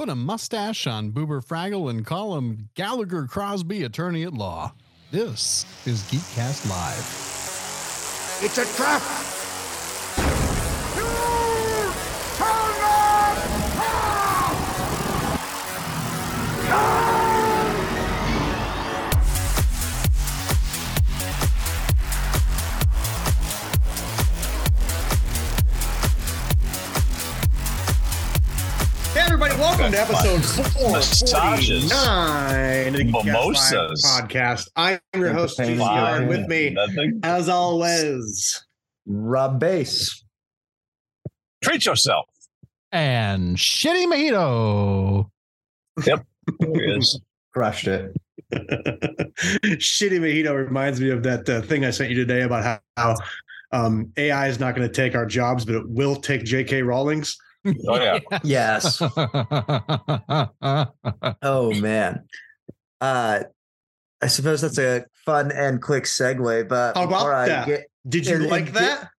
[0.00, 4.72] Put a mustache on Boober Fraggle and call him Gallagher Crosby, attorney at law.
[5.10, 7.04] This is Geekcast Live.
[8.42, 9.29] It's a trap!
[29.60, 30.40] Welcome to episode
[30.90, 31.92] Massages.
[31.92, 34.04] 449 of the Geekcast Live Mimosas.
[34.06, 34.68] podcast.
[34.74, 37.20] I'm your host, Pain Yard, with me, Nothing.
[37.22, 38.64] as always.
[39.06, 40.24] Rob Bass.
[41.62, 42.24] Treat yourself.
[42.90, 45.28] And Shitty Mojito.
[46.06, 46.24] Yep.
[46.60, 47.20] he is.
[47.52, 48.16] Crushed it.
[48.54, 53.16] Shitty Mojito reminds me of that uh, thing I sent you today about how, how
[53.72, 56.82] um, AI is not going to take our jobs, but it will take J.K.
[56.82, 57.36] Rawlings.
[57.88, 58.18] Oh yeah.
[58.44, 59.00] Yes.
[61.42, 62.24] Oh man.
[63.00, 63.40] Uh
[64.22, 67.66] I suppose that's a fun and quick segue, but How about before I that?
[67.66, 69.10] get Did you And- like and that?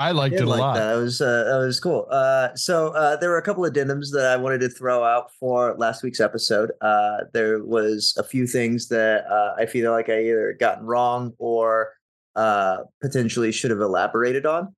[0.00, 0.74] I liked did it a like lot.
[0.76, 0.94] that.
[0.94, 2.06] That was uh, that was cool.
[2.08, 5.32] Uh, so uh, there were a couple of addendums that I wanted to throw out
[5.40, 6.70] for last week's episode.
[6.80, 11.32] Uh, there was a few things that uh, I feel like I either gotten wrong
[11.38, 11.94] or
[12.36, 14.72] uh, potentially should have elaborated on.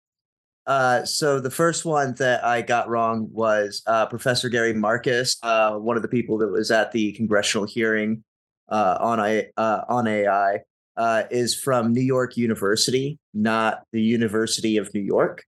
[0.67, 5.73] Uh, so the first one that I got wrong was uh, Professor Gary Marcus, uh,
[5.73, 8.23] one of the people that was at the congressional hearing
[8.69, 10.59] uh, on I uh, on AI
[10.97, 15.45] uh, is from New York University, not the University of New York.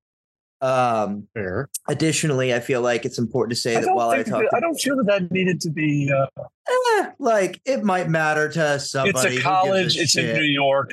[0.60, 1.68] Um, Fair.
[1.88, 4.60] additionally, I feel like it's important to say I that while I talk, that- I
[4.60, 6.12] don't feel that that needed to be.
[6.12, 6.26] Uh,
[6.68, 9.28] eh, like it might matter to somebody.
[9.28, 9.96] it's a college.
[9.96, 10.30] It's shit.
[10.30, 10.92] in New York.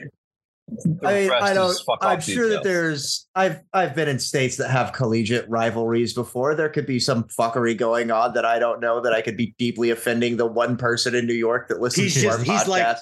[0.71, 1.71] The I mean, rest I don't.
[1.71, 3.27] is fuck I'm off sure that there's.
[3.35, 6.55] I've I've been in states that have collegiate rivalries before.
[6.55, 9.55] There could be some fuckery going on that I don't know that I could be
[9.57, 12.83] deeply offending the one person in New York that listens He's to our he's like-
[12.83, 12.97] podcast.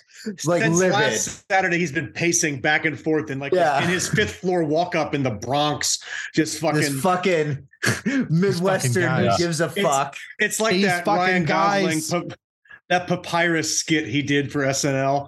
[0.46, 0.94] Like Since livid.
[0.94, 3.82] last Saturday, he's been pacing back and forth in like Yeah.
[3.84, 6.00] in his fifth floor walk up in the Bronx,
[6.34, 6.82] just fucking.
[6.82, 7.68] this fucking
[8.30, 9.38] Midwestern guys.
[9.38, 10.16] who gives a fuck.
[10.40, 12.10] It's like These that fucking Ryan Gosling, guys.
[12.10, 12.36] pa-
[12.90, 15.28] that papyrus skit he did for SNL.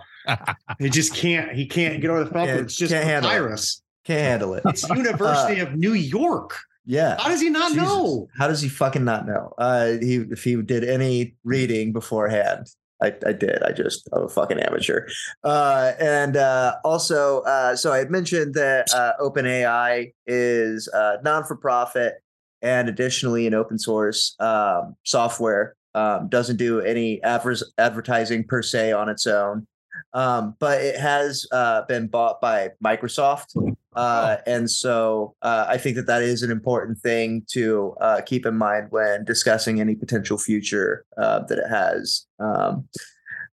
[0.79, 1.51] He just can't.
[1.53, 3.33] He can't get over the fact that it's just can't handle it.
[3.33, 3.81] papyrus.
[4.05, 4.63] Can't handle it.
[4.65, 6.57] It's University of New York.
[6.85, 7.17] Yeah.
[7.19, 7.87] How does he not Jesus.
[7.87, 8.27] know?
[8.37, 9.53] How does he fucking not know?
[9.57, 12.67] Uh, he if he did any reading beforehand,
[13.01, 13.61] I, I did.
[13.63, 15.07] I just I'm a fucking amateur.
[15.43, 21.43] Uh, and uh, also, uh, so I had mentioned that uh, OpenAI is uh, non
[21.43, 22.15] for profit
[22.61, 25.75] and additionally an open source um, software.
[25.95, 29.65] Um, doesn't do any adver- advertising per se on its own,
[30.13, 33.55] um, but it has uh, been bought by Microsoft.
[33.95, 38.45] Uh, and so uh, I think that that is an important thing to uh, keep
[38.45, 42.27] in mind when discussing any potential future uh, that it has.
[42.39, 42.87] Um,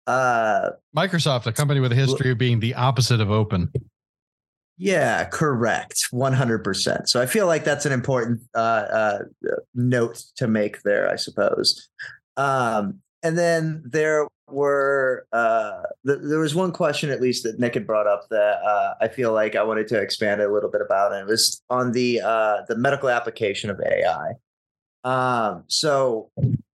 [0.07, 3.73] uh, Microsoft, a company with a history of being the opposite of open.
[4.77, 7.09] yeah, correct, one hundred percent.
[7.09, 9.19] So I feel like that's an important uh, uh,
[9.75, 11.89] note to make there, I suppose.
[12.37, 17.75] Um, and then there were uh, th- there was one question at least that Nick
[17.75, 20.81] had brought up that uh, I feel like I wanted to expand a little bit
[20.81, 24.33] about, and it was on the uh, the medical application of AI.
[25.05, 26.31] Um, so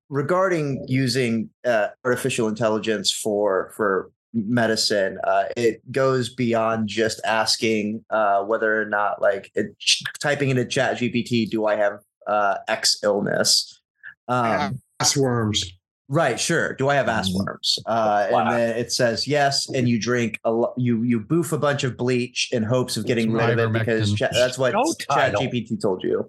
[0.08, 8.42] regarding using uh, artificial intelligence for for medicine, uh, it goes beyond just asking uh,
[8.42, 9.74] whether or not like it,
[10.20, 13.80] typing into Chat GPT, do I have uh, X illness?
[14.28, 15.64] Um, Ass worms.
[16.12, 16.74] Right, sure.
[16.74, 17.78] Do I have ass worms?
[17.86, 18.40] Uh, Wow.
[18.40, 21.84] And then it says yes, and you drink a lo- you you boof a bunch
[21.84, 24.12] of bleach in hopes of getting rid of it because.
[24.14, 24.72] Chat that's what
[25.12, 25.34] Chat.
[25.34, 26.28] GPT told you.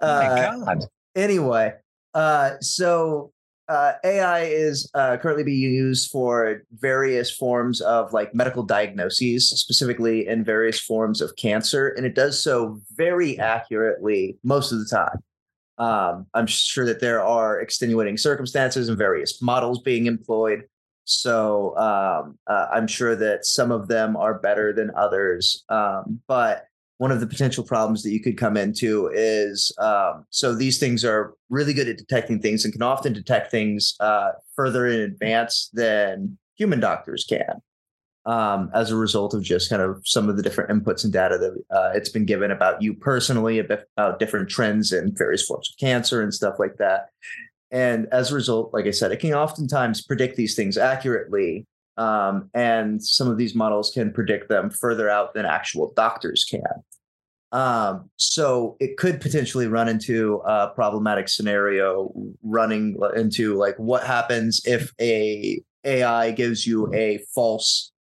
[0.00, 0.84] Oh Uh, my God.
[1.16, 1.72] anyway,
[2.14, 3.32] uh, so
[3.68, 10.28] uh, AI is uh, currently being used for various forms of like medical diagnoses, specifically
[10.28, 15.18] in various forms of cancer, and it does so very accurately most of the time.
[15.78, 20.64] Um, I'm sure that there are extenuating circumstances and various models being employed.
[21.04, 25.64] So um, uh, I'm sure that some of them are better than others.
[25.68, 26.66] Um, but
[26.98, 31.04] one of the potential problems that you could come into is um, so these things
[31.04, 35.68] are really good at detecting things and can often detect things uh, further in advance
[35.72, 37.60] than human doctors can
[38.24, 41.38] um, as a result of just kind of some of the different inputs and data
[41.38, 45.78] that uh, it's been given about you personally about different trends and various forms of
[45.78, 47.08] cancer and stuff like that.
[47.70, 51.66] And as a result like i said it can oftentimes predict these things accurately
[51.96, 56.62] um, and some of these models can predict them further out than actual doctors can.
[57.52, 62.10] Um, so it could potentially run into a problematic scenario,
[62.42, 67.91] running into like what happens if a AI gives you a false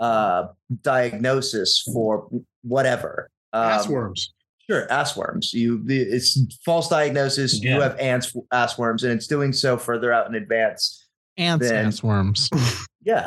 [0.00, 0.48] uh,
[0.82, 2.28] diagnosis for
[2.62, 3.30] whatever.
[3.52, 4.32] Um, Ass worms.
[4.68, 5.52] Sure, ass worms.
[5.52, 7.60] You, it's false diagnosis.
[7.60, 11.08] You have ants, ass worms, and it's doing so further out in advance.
[11.36, 12.48] Ants, Then- ass worms.
[13.02, 13.26] Yeah,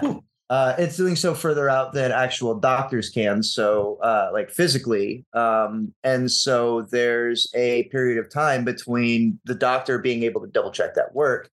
[0.51, 3.41] uh, it's doing so further out than actual doctors can.
[3.41, 9.97] So, uh, like physically, um, and so there's a period of time between the doctor
[9.97, 11.49] being able to double check that work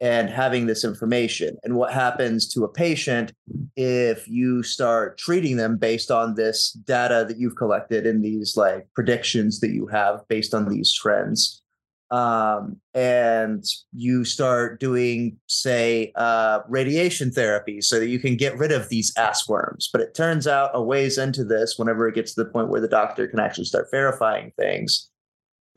[0.00, 1.56] and having this information.
[1.64, 3.32] And what happens to a patient
[3.76, 8.86] if you start treating them based on this data that you've collected and these like
[8.94, 11.62] predictions that you have based on these trends?
[12.10, 18.72] um, and you start doing, say, uh, radiation therapy so that you can get rid
[18.72, 19.90] of these ass worms.
[19.92, 22.80] But it turns out a ways into this, whenever it gets to the point where
[22.80, 25.10] the doctor can actually start verifying things,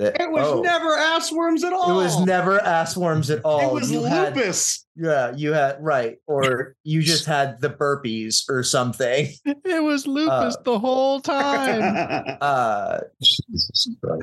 [0.01, 1.92] that It was oh, never ass worms at all.
[1.92, 3.62] it was never ass worms at all.
[3.62, 4.86] It was You had- lupus.
[4.95, 9.30] yeah, you had right, or you just had the burpees or something.
[9.45, 12.38] It was lupus Uh, the whole time.
[12.42, 13.00] Uh,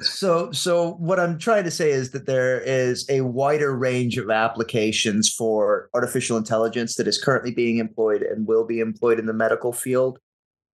[0.02, 4.30] So, so what I'm trying to say is that there is a wider range of
[4.30, 9.32] applications for artificial intelligence that is currently being employed and will be employed in the
[9.32, 10.18] medical field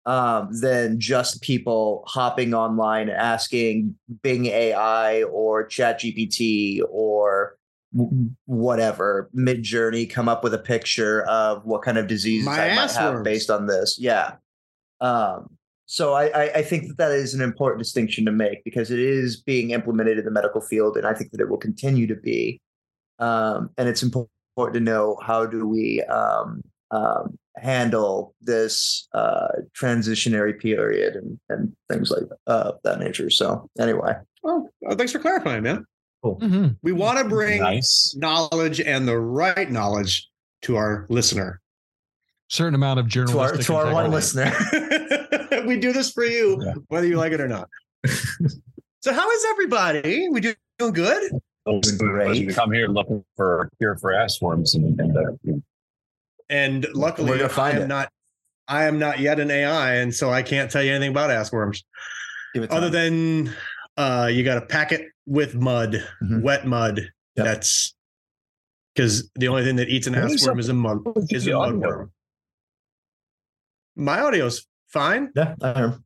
[0.09, 7.59] um, than just people hopping online and asking Bing AI or ChatGPT or
[8.47, 12.91] whatever Midjourney come up with a picture of what kind of diseases My I might
[12.93, 13.25] have worms.
[13.25, 13.99] based on this.
[14.01, 14.37] Yeah.
[15.03, 15.51] Um,
[15.85, 18.99] so I, I, I think that that is an important distinction to make because it
[18.99, 22.17] is being implemented in the medical field, and I think that it will continue to
[22.17, 22.63] be.
[23.19, 30.59] Um, and it's important to know how do we um, um, handle this uh, transitionary
[30.59, 33.31] period and, and things like uh, that nature.
[33.31, 35.85] So anyway, well, uh, thanks for clarifying, man.
[36.25, 36.77] Mhm.
[36.83, 38.15] We want to bring Nice.
[38.19, 40.29] knowledge and the right knowledge
[40.63, 41.61] to our listener.
[42.49, 44.53] Certain amount of to our to our one listener,
[45.67, 46.75] we do this for you, Yeah.
[46.89, 47.69] whether you like it or not.
[49.01, 50.29] so, how is everybody?
[50.31, 51.31] We doing good?
[51.99, 52.55] Great.
[52.55, 55.33] Come here looking for a cure for ass worms, and, and uh,
[56.50, 57.89] And luckily, We're gonna find I am it.
[57.89, 58.12] not.
[58.69, 61.50] I am not yet an AI, and so I can't tell you anything about ass
[61.53, 61.85] worms
[62.71, 63.53] other than
[63.97, 66.43] uh, you got to pack it with mud, Mhm.
[66.43, 66.99] wet mud.
[67.37, 67.47] Yep.
[67.47, 67.95] That's
[68.95, 70.99] because the only thing that eats an What ass is worm is a mud
[71.31, 71.79] is a audio?
[71.81, 72.11] mudworm.
[73.97, 75.31] My audio's fine.
[75.35, 76.05] yeah, I am.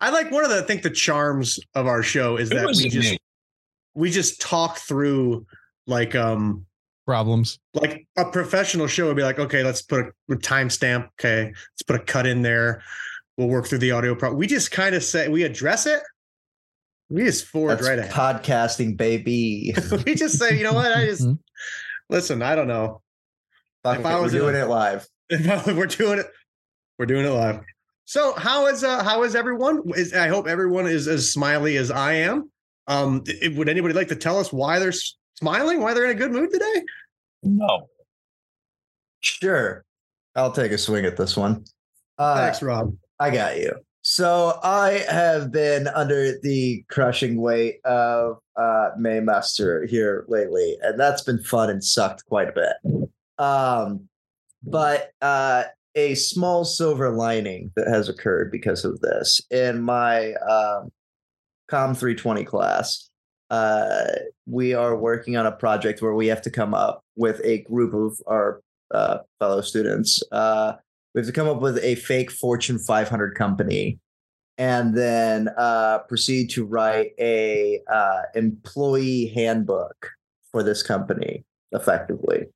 [0.00, 2.88] I like one of the I think the charms of our show is that we
[2.88, 3.18] just me.
[3.94, 5.46] we just talk through
[5.86, 6.66] like um
[7.06, 7.58] Problems.
[7.74, 11.08] like a professional show would be like, okay, let's put a, a timestamp.
[11.20, 12.82] Okay, let's put a cut in there.
[13.36, 14.14] We'll work through the audio.
[14.14, 14.38] problem.
[14.38, 16.00] we just kind of say we address it.
[17.10, 18.12] We just forward That's right ahead.
[18.12, 19.74] podcasting, baby.
[20.06, 20.92] we just say, you know what?
[20.92, 21.38] I just Mhm.
[22.08, 22.40] listen.
[22.42, 23.02] I don't know.
[23.82, 25.06] Fuck If it, I we're was doing a- it live.
[25.30, 26.26] if we're doing it.
[26.98, 27.60] We're doing it live.
[28.06, 29.82] So how is uh how is everyone?
[29.96, 32.50] Is I hope everyone is as smiley as I am.
[32.86, 35.80] Um, i- would anybody like to tell us why they're s- smiling?
[35.80, 36.82] Why they're in a good mood today?
[37.42, 37.88] No.
[39.20, 39.84] Sure.
[40.36, 41.64] I'll take a swing at this one.
[42.18, 42.96] Uh, Thanks, Rob.
[43.20, 43.72] I got you.
[44.02, 51.22] So I have been under the crushing weight of uh Maymaster here lately, and that's
[51.22, 53.08] been fun and sucked quite a bit.
[53.38, 54.08] Um,
[54.62, 60.90] but uh a small silver lining that has occurred because of this in my um
[61.70, 63.08] Com 320 class.
[63.54, 64.06] Uh,
[64.46, 67.94] we are working on a project where we have to come up with a group
[67.94, 68.60] of our
[68.92, 70.20] uh, fellow students.
[70.32, 70.72] Uh,
[71.14, 74.00] we have to come up with a fake Fortune 500 company
[74.58, 80.10] and then uh, proceed to write a uh, employee handbook
[80.50, 82.46] for this company effectively.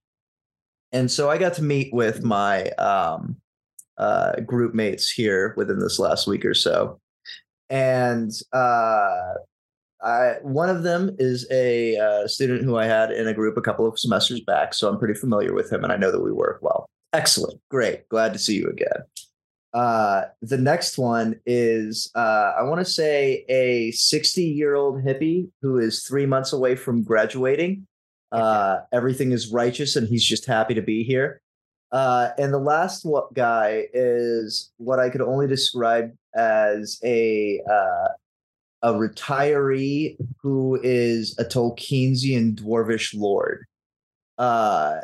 [0.90, 3.36] And so I got to meet with my um,
[3.98, 6.98] uh, group mates here within this last week or so.
[7.70, 9.34] And uh,
[10.02, 13.60] I, one of them is a uh, student who I had in a group a
[13.60, 14.74] couple of semesters back.
[14.74, 16.88] So I'm pretty familiar with him and I know that we work well.
[17.12, 17.60] Excellent.
[17.70, 18.08] Great.
[18.08, 19.04] Glad to see you again.
[19.74, 25.50] Uh, the next one is, uh, I want to say, a 60 year old hippie
[25.62, 27.86] who is three months away from graduating.
[28.30, 31.40] Uh, everything is righteous and he's just happy to be here.
[31.90, 38.08] Uh, and the last guy is what I could only describe as a uh,
[38.82, 43.64] a retiree who is a Tolkienian dwarvish lord.
[44.36, 45.00] Uh,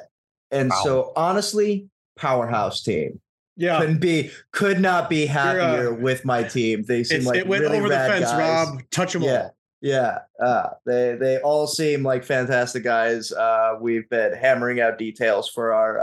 [0.51, 0.81] and Wow.
[0.85, 3.21] so, honestly, powerhouse team.
[3.57, 3.79] Yeah.
[3.79, 6.83] couldn't be could not be happier uh, with my team.
[6.83, 8.69] They seem like it went really over the fence, guys.
[8.69, 8.83] Rob.
[8.91, 9.57] Touch them Yeah, all.
[9.81, 10.19] yeah.
[10.43, 13.31] Uh, they they all seem like fantastic guys.
[13.31, 16.01] Uh, we've been hammering out details for our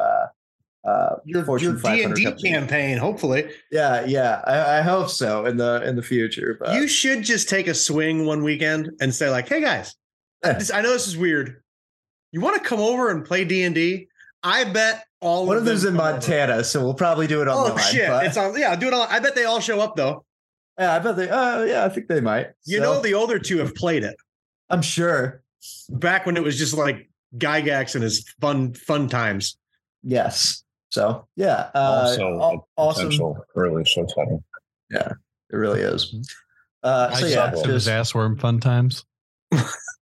[0.83, 2.49] uh, uh, Your, Fortune your D&D company.
[2.49, 3.51] campaign, hopefully.
[3.71, 4.41] Yeah, yeah.
[4.45, 6.57] I, I hope so in the in the future.
[6.59, 9.95] But you should just take a swing one weekend and say like, "Hey guys,
[10.43, 11.61] this, I know this is weird.
[12.31, 14.07] You want to come over and play D&D?
[14.41, 16.13] I bet all one of them's them in come over.
[16.13, 17.73] Montana, so we'll probably do it online.
[17.73, 18.07] Oh shit!
[18.09, 18.57] but- It's on.
[18.59, 19.07] Yeah, do it on.
[19.09, 20.25] I bet they all show up though.
[20.79, 21.29] yeah, I bet they.
[21.29, 22.47] Oh yeah, I think they might.
[22.65, 24.15] You So, know, the older two have played it
[24.71, 25.43] I'm sure.
[25.89, 27.07] back when it was just like
[27.37, 29.57] Gygax and his fun fun times.
[30.01, 30.63] Yes.
[30.91, 33.05] So yeah, uh, also, aw- a awesome.
[33.05, 34.43] potential early show title.
[34.89, 36.13] It really is.
[36.83, 39.05] Uh, so I yeah, just, ass worm fun times.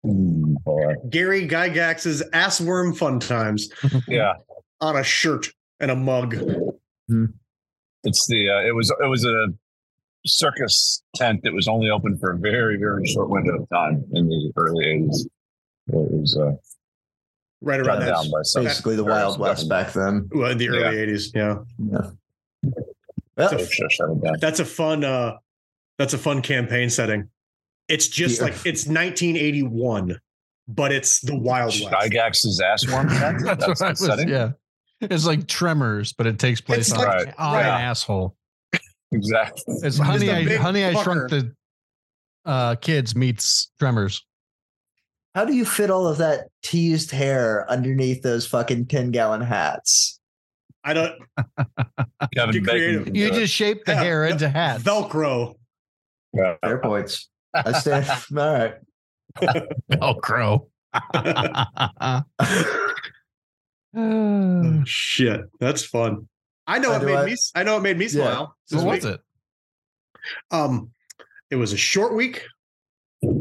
[0.05, 3.69] Gary Gygax's ass worm fun times
[4.07, 4.33] Yeah,
[4.81, 5.47] on a shirt
[5.79, 6.35] and a mug.
[8.03, 9.47] it's the uh, it was it was a
[10.27, 14.27] circus tent that was only open for a very very short window of time in
[14.27, 15.27] the early eighties.
[15.87, 16.51] It was uh,
[17.61, 18.13] Right around shut that.
[18.13, 19.69] down by some basically the Wild West government.
[19.69, 20.29] back then.
[20.33, 21.33] well, in the early '80s.
[21.33, 22.11] Yeah, Yeah.
[23.37, 24.35] Well, So shut shut it down.
[24.39, 25.03] that's a fun.
[25.03, 25.37] uh
[25.97, 27.29] That's a fun campaign setting.
[27.87, 28.45] It's just Yeah.
[28.45, 30.19] like it's 1981,
[30.67, 31.83] but it's the Wild West.
[31.85, 33.41] Gygax's ass worm tent.
[33.45, 34.29] That's, That's, what I the was, setting.
[34.29, 34.51] yeah.
[35.01, 37.75] It's like Tremors, but it takes place It's on, like- on Yeah.
[37.77, 38.35] an asshole.
[39.11, 39.75] Exactly.
[39.83, 41.01] It's Honey, I, big Honey, I.
[41.03, 41.53] Shrunk the
[42.45, 44.25] uh, Kids meets Tremors.
[45.35, 50.19] How do you fit all of that teased hair underneath those fucking 10 gallon hats?
[50.83, 51.13] I don't
[52.33, 52.63] Kevin Bacon.
[52.63, 53.15] creative.
[53.15, 54.81] You just shape the Yeah, hair no, into hats.
[54.83, 55.55] Velcro.
[56.33, 56.55] Yeah.
[56.63, 57.29] Fair points.
[57.53, 58.07] I stand.
[58.37, 58.75] all right.
[59.91, 60.67] Velcro.
[63.97, 66.27] Oh, shit, that's fun.
[66.67, 67.35] I know it made I- me.
[67.55, 68.11] I know it made me Yeah.
[68.11, 68.55] smile.
[68.69, 69.21] this what was it?
[70.51, 70.91] Um,
[71.51, 72.43] it was a short week.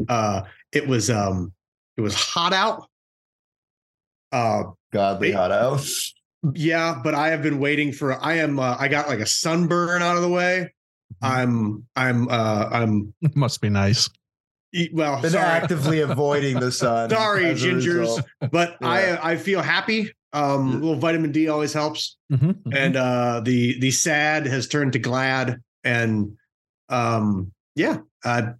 [0.07, 1.53] Uh, it was um,
[1.97, 2.87] it was hot out.
[4.31, 5.33] Uh, Godly Hey.
[5.33, 5.85] hot out.
[6.53, 8.13] yeah, but I have been waiting for.
[8.23, 8.59] I am.
[8.59, 10.73] Uh, I got like a sunburn out of the way.
[11.21, 11.85] I'm.
[11.95, 12.27] I'm.
[12.29, 13.13] Uh, I'm.
[13.21, 14.09] It Must be nice.
[14.91, 17.09] Well, Been sorry, actively avoiding the sun.
[17.09, 18.21] Sorry, gingers.
[18.51, 19.19] but Yeah.
[19.21, 19.31] I.
[19.31, 20.11] I feel happy.
[20.33, 22.17] Um, a little vitamin D always helps.
[22.31, 22.75] Mhm, mhm.
[22.75, 26.35] and uh the the sad has turned to glad and
[26.89, 28.51] um yeah uh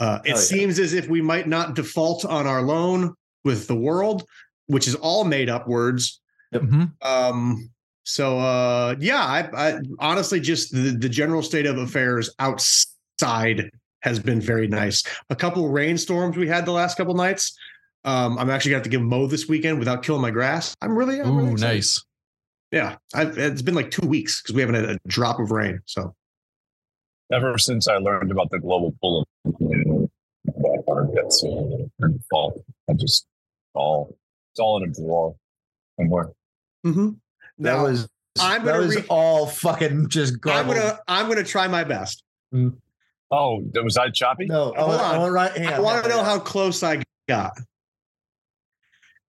[0.00, 0.40] uh it Oh, yeah.
[0.40, 3.14] seems as if we might not default on our loan
[3.44, 4.24] with the world
[4.66, 6.20] which is all made up words
[6.54, 6.92] Mhm.
[7.02, 7.70] um
[8.04, 13.70] so uh yeah i, I honestly just the, the general state of affairs outside
[14.02, 17.56] has been very nice a couple rainstorms we had the last couple nights
[18.04, 20.74] um i'm actually going to have to give mow this weekend without killing my grass
[20.80, 21.74] i'm really, I'm really Ooh, excited.
[21.76, 22.04] nice.
[22.72, 25.80] Yeah, I've, it's been like two weeks because we haven't had a drop of rain.
[25.86, 26.14] So
[27.32, 29.50] Ever since I learned about the global pull of
[30.44, 31.90] that water gets in
[32.88, 33.26] I just
[33.74, 34.16] all
[34.52, 35.34] it's all in a drawer
[35.98, 36.30] somewhere.
[36.84, 37.10] Mm-hmm.
[37.58, 38.08] That now was
[38.40, 42.24] I'm that gonna was re- all fucking just I'm gonna I'm gonna try my best.
[42.54, 42.76] Mm.
[43.30, 44.46] Oh, was I choppy?
[44.46, 45.32] no, oh, oh, I Hold want, on.
[45.32, 45.56] right.
[45.56, 47.52] hang I want to know how close I got.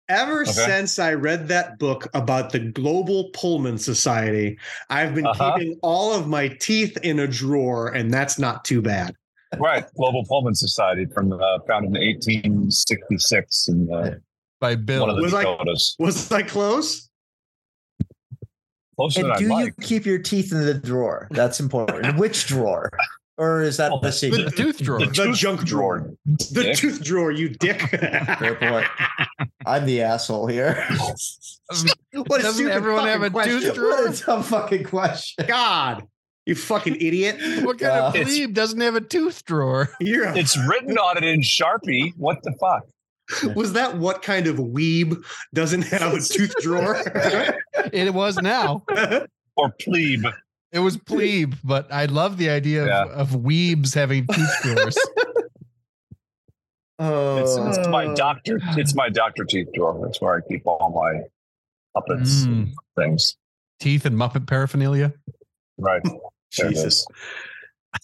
[0.09, 0.53] Ever Okay.
[0.53, 5.55] since I read that book about the Global Pullman Society, I've been Uh-huh.
[5.59, 9.15] keeping all of my teeth in a drawer, and that's not too bad.
[9.59, 14.15] Right, Global Pullman Society from uh, founded in 1866 in uh,
[14.61, 15.11] By one Bill.
[15.11, 17.09] of the Was I- Was I close?
[18.97, 19.77] Closer And than do I'd you like.
[19.81, 21.29] keep your teeth in the drawer?
[21.31, 22.17] That's important.
[22.17, 22.91] Which drawer?
[23.39, 24.57] Or is that Oh, the The secret?
[24.57, 24.99] tooth drawer.
[24.99, 26.11] The The tooth junk drawer.
[26.27, 26.77] The Dick.
[26.77, 27.81] tooth drawer, you dick.
[27.83, 28.87] Fair point.
[29.67, 30.85] I'm the asshole here.
[30.89, 33.75] what a Doesn't stupid everyone have fucking a tooth question.
[33.75, 34.05] drawer?
[34.07, 35.47] what a dumb fucking question.
[35.47, 36.03] God,
[36.47, 37.37] you fucking idiot.
[37.65, 39.91] What kind Uh, of plebe doesn't have a tooth drawer?
[40.01, 42.13] You're a, It's written on it in Sharpie.
[42.17, 42.83] What the fuck?
[43.55, 45.23] was that what kind of weeb
[45.55, 46.97] doesn't have a tooth drawer?
[47.93, 48.85] It was now.
[49.57, 50.25] Or plebe.
[50.73, 53.05] It was plebe, but I love the idea Yeah.
[53.05, 54.99] of, of weebs having tooth drawers.
[56.99, 57.37] Oh,
[57.69, 58.61] It's, it's my doctor.
[58.77, 59.99] It's my doctor teeth drawer.
[60.05, 61.23] That's where I keep all my
[61.95, 62.73] puppets and Mm.
[62.97, 63.37] things.
[63.81, 65.13] Teeth and Muppet paraphernalia.
[65.79, 66.03] Right.
[66.57, 66.95] There Jesus.
[66.95, 67.07] is.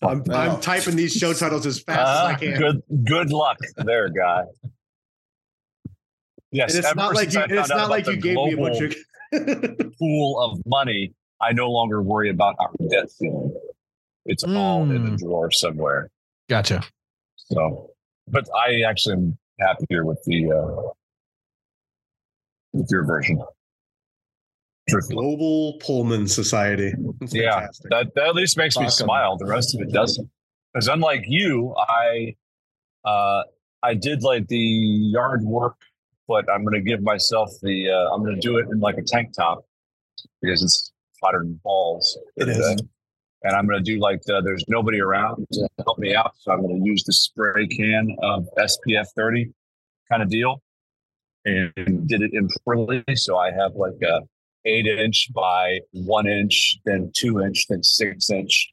[0.02, 0.34] I'm, Wow.
[0.54, 2.58] I'm typing these show titles as fast Ah, as I can.
[2.58, 2.82] Good.
[3.06, 4.44] Good luck, there, guy.
[6.52, 8.52] Yes, And it's not like you, I and found it's not like you gave me
[8.52, 8.94] a bunch of.
[9.98, 11.12] pool of money,
[11.44, 13.54] I no longer worry about our debt ceiling.
[14.26, 15.18] It's all in a Mm.
[15.18, 16.10] drawer somewhere.
[16.48, 16.82] Gotcha.
[17.36, 17.90] So,
[18.28, 20.90] but I actually am happier with the uh,
[22.72, 23.42] with your version.
[24.88, 25.16] Truthfully.
[25.16, 26.92] Global Pullman Society.
[27.20, 27.90] That's Yeah, fantastic.
[27.90, 29.04] That, that at least makes me Fuck 'em.
[29.06, 29.36] smile.
[29.38, 30.28] The rest of it doesn't.
[30.72, 32.34] Because unlike you, I
[33.04, 33.42] uh,
[33.82, 35.76] I did like the yard work,
[36.26, 37.90] but I'm going to give myself the.
[37.90, 39.64] Uh, I'm going to do it in like a tank top
[40.42, 40.90] because it's
[41.24, 42.18] hotter than balls.
[42.36, 42.56] It is.
[42.56, 42.76] today.
[43.42, 46.50] And I'm going to do like the, there's nobody around to help me out, so
[46.52, 49.50] I'm going to use the spray can of SPF 30
[50.10, 50.62] kind of deal,
[51.44, 53.04] and did it improperly.
[53.16, 54.20] So I have like a
[54.64, 58.72] eight inch by one inch, then two inch, then six inch,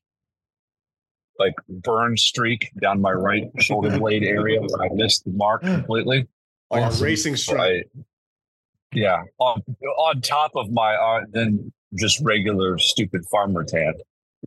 [1.38, 6.28] like burn streak down my right shoulder blade area where I missed the mark completely.
[6.70, 7.04] Like a Awesome.
[7.04, 7.90] racing So stripe.
[7.98, 8.02] I-
[8.94, 9.62] yeah, on,
[9.98, 13.94] on top of my uh, then just regular stupid farmer tan.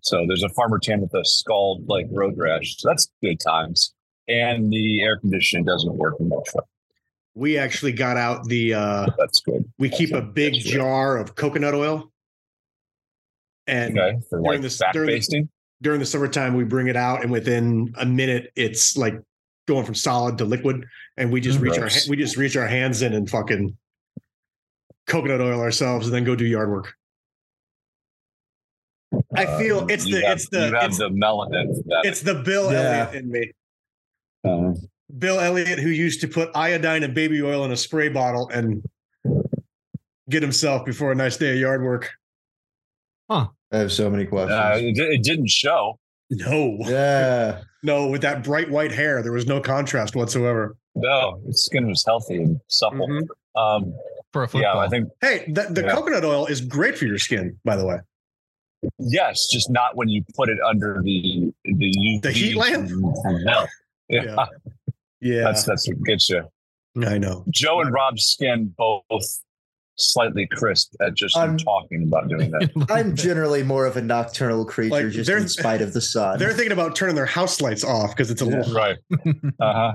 [0.03, 2.77] So there's a farmer tan with a scald like road rash.
[2.79, 3.93] So that's good times.
[4.29, 6.31] And the air conditioning doesn't work in.
[7.35, 9.71] We actually got out the uh That's good.
[9.79, 10.73] we keep a big That's good.
[10.75, 12.11] jar of coconut oil.
[13.67, 15.49] And Okay, for during like fat during the- basting.
[15.83, 19.15] during the summertime we bring it out and within a minute it's like
[19.67, 20.85] going from solid to liquid
[21.17, 22.05] and we just reach our Gross.
[22.05, 23.77] ha- we just reach our hands in and fucking
[25.07, 26.95] coconut oil ourselves and then go do yard work
[29.37, 31.75] i feel Um, it's the have- it's the you have it's, the melanin.
[31.87, 32.03] That.
[32.05, 33.09] it's the bill Yeah.
[33.09, 33.53] elliott in me
[34.45, 34.73] Uh,
[35.19, 38.83] bill elliott who used to put iodine and baby oil in a spray bottle and
[40.31, 42.11] get himself before a nice day of yard work
[43.31, 43.49] Huh.
[43.73, 44.53] I have so many questions.
[44.53, 45.99] uh, it, it didn't show.
[46.31, 47.63] no yeah.
[47.83, 52.05] no with that bright white hair there was no contrast whatsoever No, his skin was
[52.07, 53.09] healthy and supple.
[53.09, 53.27] Mhm.
[53.57, 53.95] Um,
[54.33, 54.61] for a football.
[54.63, 54.81] yeah, football.
[54.81, 55.95] I think hey the, the Yeah.
[55.95, 57.99] coconut oil is great for your skin by the way
[58.99, 62.89] yes, just not when you put it under the the UV The heat lamp?
[62.91, 63.39] from- from.
[63.45, 63.67] Yeah,
[64.09, 64.47] Yeah.
[65.21, 66.43] yeah that's that's what gets you.
[67.07, 69.41] i know Joe and Rob's skin both
[69.97, 72.87] slightly crisp at just I'm- talking about doing that.
[72.91, 76.39] I'm generally more of a nocturnal creature, Like, just they're- in spite of the sun.
[76.39, 78.57] They're thinking about turning their house lights off because it's a Yeah.
[78.59, 78.75] little.
[78.75, 78.97] right.
[79.61, 79.93] Uh huh.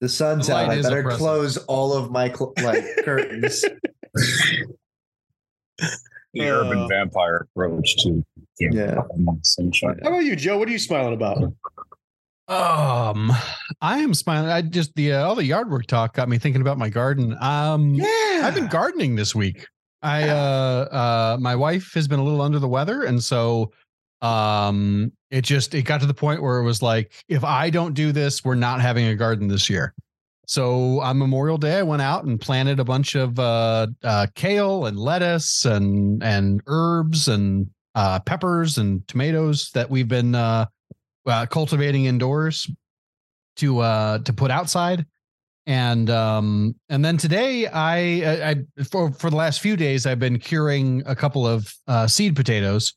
[0.00, 0.68] the sun's The out.
[0.70, 1.18] I better oppressive.
[1.18, 3.64] close all of my cl- like curtains.
[6.34, 8.24] The Uh, urban vampire approach to
[8.58, 9.02] Yeah.
[9.42, 10.00] sunshine.
[10.02, 10.58] How about you, Joe?
[10.58, 11.38] What are you smiling about?
[12.46, 13.32] Um,
[13.80, 14.50] I am smiling.
[14.50, 17.36] I just the uh, all the yard work talk got me thinking about my garden.
[17.40, 19.66] Um, Yeah, I've been gardening this week.
[20.02, 23.72] I uh uh my wife has been a little under the weather and so
[24.20, 27.94] um it just it got to the point where it was like if I don't
[27.94, 29.94] do this we're not having a garden this year.
[30.46, 34.86] So on Memorial Day I went out and planted a bunch of uh uh kale
[34.86, 40.66] and lettuce and and herbs and uh peppers and tomatoes that we've been uh,
[41.26, 42.70] uh cultivating indoors
[43.56, 45.06] to uh to put outside.
[45.66, 50.18] And um and then today i i, I for for the last few days i've
[50.18, 52.94] been curing a couple of uh seed potatoes.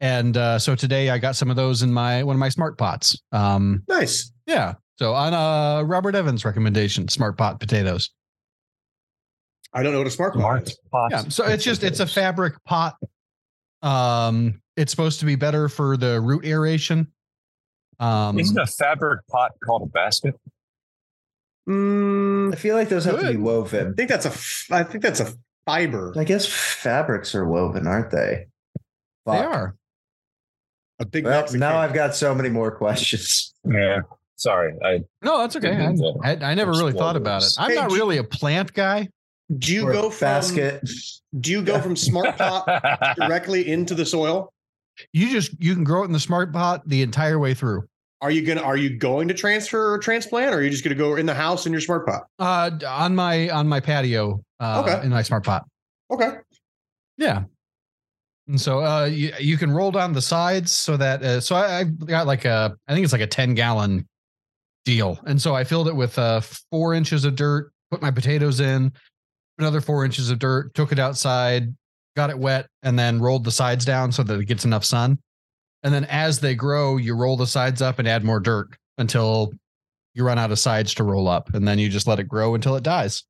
[0.00, 2.78] And uh so today i got some of those in my one of my smart
[2.78, 3.20] pots.
[3.32, 4.30] Um nice.
[4.46, 8.10] yeah so on uh robert evans recommendation smart pot potatoes
[9.76, 10.78] I don't know what a smart pot Smart is.
[10.92, 11.12] pots.
[11.12, 12.96] yeah so it's just it's a fabric pot
[13.82, 17.08] um it's supposed to be better for the root aeration
[18.00, 20.34] um Isn't a fabric pot called a basket?
[21.68, 23.90] Mm, I feel like those have to be woven.
[23.90, 24.74] I think that's a.
[24.74, 25.32] I think that's a
[25.64, 26.12] fiber.
[26.16, 28.46] I guess fabrics are woven, aren't they?
[29.26, 29.76] they are
[30.98, 31.24] A big.
[31.24, 31.60] Well, Mexican.
[31.60, 33.54] now I've got so many more questions.
[33.64, 34.00] Yeah.
[34.36, 34.74] Sorry.
[34.84, 37.92] I no that's okay I, I, I never really thought about it i'm Hey, not
[37.92, 39.08] really a plant guy
[39.58, 40.88] Do you Or go from basket.
[41.40, 42.68] Do you go from smart pot
[43.16, 44.52] directly into the soil?
[45.12, 47.84] you just you can grow it in the smart pot the entire way through
[48.20, 50.54] Are you gonna Are you going to transfer or transplant?
[50.54, 52.24] Or are you just gonna go in the house in your smart pot?
[52.38, 55.04] uh on my on my patio uh Okay.
[55.04, 55.64] in my smart pot
[56.10, 56.36] Okay.
[57.16, 57.44] yeah
[58.48, 61.80] and so uh you, you can roll down the sides so that uh, so I,
[61.80, 64.06] I got like a i think it's like a 10 gallon
[64.84, 68.60] deal and so i filled it with uh four inches of dirt put my potatoes
[68.60, 68.92] in
[69.58, 71.74] another four inches of dirt took it outside
[72.16, 75.18] got it wet and then rolled the sides down so that it gets enough sun
[75.82, 78.68] and then as they grow you roll the sides up and add more dirt
[78.98, 79.52] until
[80.14, 82.54] you run out of sides to roll up and then you just let it grow
[82.54, 83.24] until it dies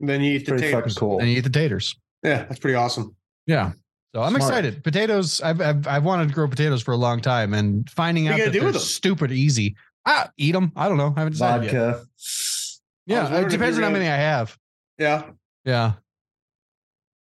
[0.00, 0.96] Then you eat the Pretty taters.
[0.96, 1.18] cool.
[1.18, 3.16] and you eat the taters Yeah, that's pretty awesome.
[3.46, 3.72] yeah
[4.14, 4.42] so i'm Smart.
[4.50, 8.26] excited potatoes I've, I've i've wanted to grow potatoes for a long time and finding
[8.26, 9.74] What out that they're stupid easy
[10.06, 11.84] ah eat them i don't know i haven't decided Vodka.
[11.86, 14.56] I was yeah it depends on how many i have
[14.98, 15.30] Yeah.
[15.64, 15.92] yeah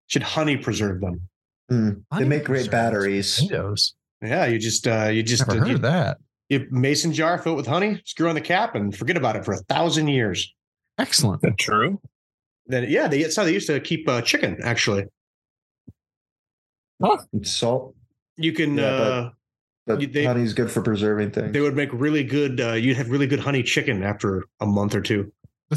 [0.08, 1.28] Should honey preserve them?
[1.72, 3.40] Mm, They make great batteries.
[3.40, 6.18] potatoes Yeah, you just uh you just never uh, heard you, of that
[6.50, 9.44] you mason jar fill it with honey, screw on the cap, and forget about it
[9.46, 10.54] for a thousand years.
[11.00, 12.00] excellent Is that true?
[12.68, 14.58] Then yeah, they, that's how they used to keep uh, chicken.
[14.62, 15.06] Actually,
[17.00, 17.96] And salt.
[18.38, 18.78] You can.
[18.78, 19.30] Yeah, but- uh,
[19.86, 21.52] But You- they- honey's good for preserving things.
[21.52, 22.62] they would make really good.
[22.62, 25.32] Uh, you'd have really good honey chicken after a month or two.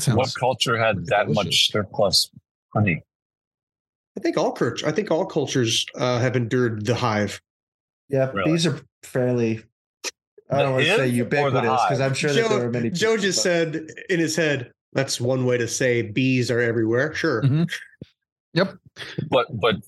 [0.08, 1.44] What culture had that delicious.
[1.44, 2.30] much surplus
[2.74, 3.02] honey?
[4.16, 4.86] I think all culture.
[4.86, 7.40] I think all cultures uh, have endured the hive.
[8.08, 8.52] yeah, Really?
[8.52, 9.64] these are fairly.
[10.48, 12.00] I The don't want to say hive or the ubiquitous because?
[12.00, 12.90] I'm sure that Joe, there are many.
[12.90, 17.12] Joe just but- said in his head, "That's one way to say bees are everywhere."
[17.14, 17.42] Sure.
[17.42, 17.68] Mhm.
[19.28, 19.80] But but uh,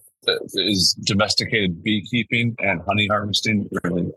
[0.55, 4.11] is domesticated beekeeping and honey harvesting really?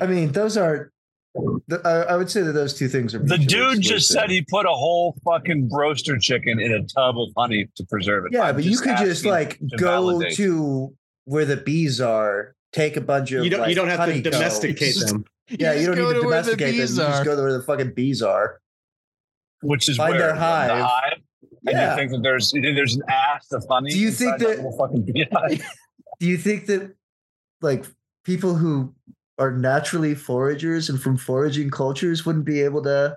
[0.00, 0.92] I mean, those are.
[1.68, 3.18] th- I, I would say that those two things are.
[3.18, 7.18] The mutually dude just said he put a whole fucking broaster chicken in a tub
[7.18, 8.32] of honey to preserve it.
[8.32, 10.36] Yeah, I'm but you could just like to go validate.
[10.36, 10.94] to
[11.24, 13.44] where the bees are, take a bunch of.
[13.44, 13.60] You don't.
[13.60, 15.24] like, you don't have to domesticate Just- them.
[15.50, 17.06] Yeah, you just don't go need to to where the domesticate them.
[17.06, 18.60] You just go to where the fucking bees are.
[19.62, 21.18] which is find where their The hive.
[21.66, 21.74] Hive?
[21.74, 21.90] And Yeah.
[21.90, 23.90] you think that there's there's an ass of honey?
[23.90, 25.66] Do you think inside that- fucking beehive?
[26.20, 26.94] Do you think that
[27.60, 27.84] like
[28.24, 28.94] people who
[29.38, 33.16] are naturally foragers and from foraging cultures wouldn't be able to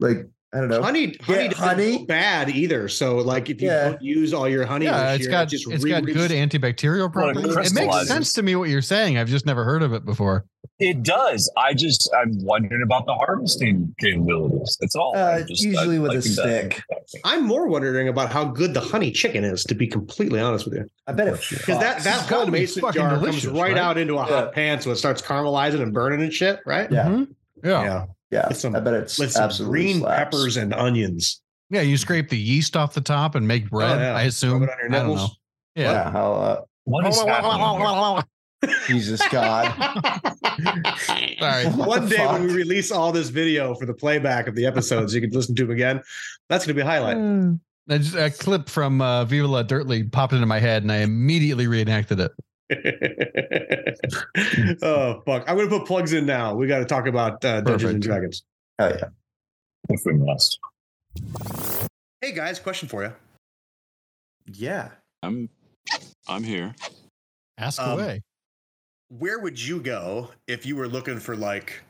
[0.00, 0.80] like I don't know.
[0.82, 2.04] Honey, honey, Get doesn't honey?
[2.06, 2.88] bad either.
[2.88, 3.90] So, like, if you Yeah.
[3.90, 6.30] don't use all your honey, Yeah, this it's year, got it just it's got good
[6.30, 7.70] antibacterial Well, it properties.
[7.70, 9.18] It makes sense to me what you're saying.
[9.18, 10.46] I've just never heard of it before.
[10.80, 11.50] It does.
[11.56, 14.76] I just I'm wondering about the harvesting capabilities.
[14.80, 15.12] That's all.
[15.16, 16.82] Uh, just- usually I- with I a stick.
[17.24, 19.64] I'm more wondering about how good the honey chicken is.
[19.64, 22.52] To be completely honest with you, I bet it because that that It's whole be
[22.52, 23.76] mason jar comes right, right?
[23.78, 24.34] out into a Yeah.
[24.44, 26.60] hot pan, so it starts caramelizing and burning and shit.
[26.64, 26.90] Right?
[26.92, 27.06] Yeah.
[27.06, 27.28] Mhm.
[27.64, 27.70] Yeah.
[27.70, 27.82] yeah.
[27.82, 28.04] yeah.
[28.30, 30.18] yeah, with some- I bet it's With some absolutely green slaps.
[30.36, 31.40] peppers and onions.
[31.70, 33.98] Yeah, you scrape the yeast off the top and make bread.
[33.98, 34.14] Oh, yeah.
[34.14, 34.60] I assume.
[34.60, 35.14] Rub it on your I don't know.
[35.14, 35.38] nipples.
[35.74, 35.92] Yeah.
[35.92, 38.16] Yeah, how uh, What is happening?
[38.16, 38.22] here?
[38.86, 39.66] Jesus God.
[41.38, 41.66] Sorry.
[41.66, 45.14] One the day when we release all this video for the playback of the episodes,
[45.14, 46.02] you can listen to them again.
[46.48, 47.16] That's going to be a highlight.
[47.90, 50.92] I just- a clip from uh, Viva La Dirt League popped into my head, and
[50.92, 52.32] I immediately reenacted it.
[54.82, 55.48] oh fuck!
[55.48, 56.54] I'm going to put plugs in now.
[56.54, 58.42] We got to talk about uh, Dungeons and Dragons.
[58.78, 59.04] Oh yeah.
[59.88, 60.58] If we must.
[62.20, 63.12] Hey guys, question for you.
[64.52, 64.90] Yeah.
[65.22, 65.48] I'm
[66.28, 66.74] I'm here.
[67.56, 68.20] Ask Um, away.
[69.08, 71.82] Where would you go if you were looking for like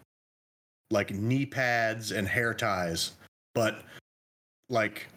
[0.90, 3.12] like knee pads and hair ties
[3.54, 3.82] but
[4.68, 5.08] like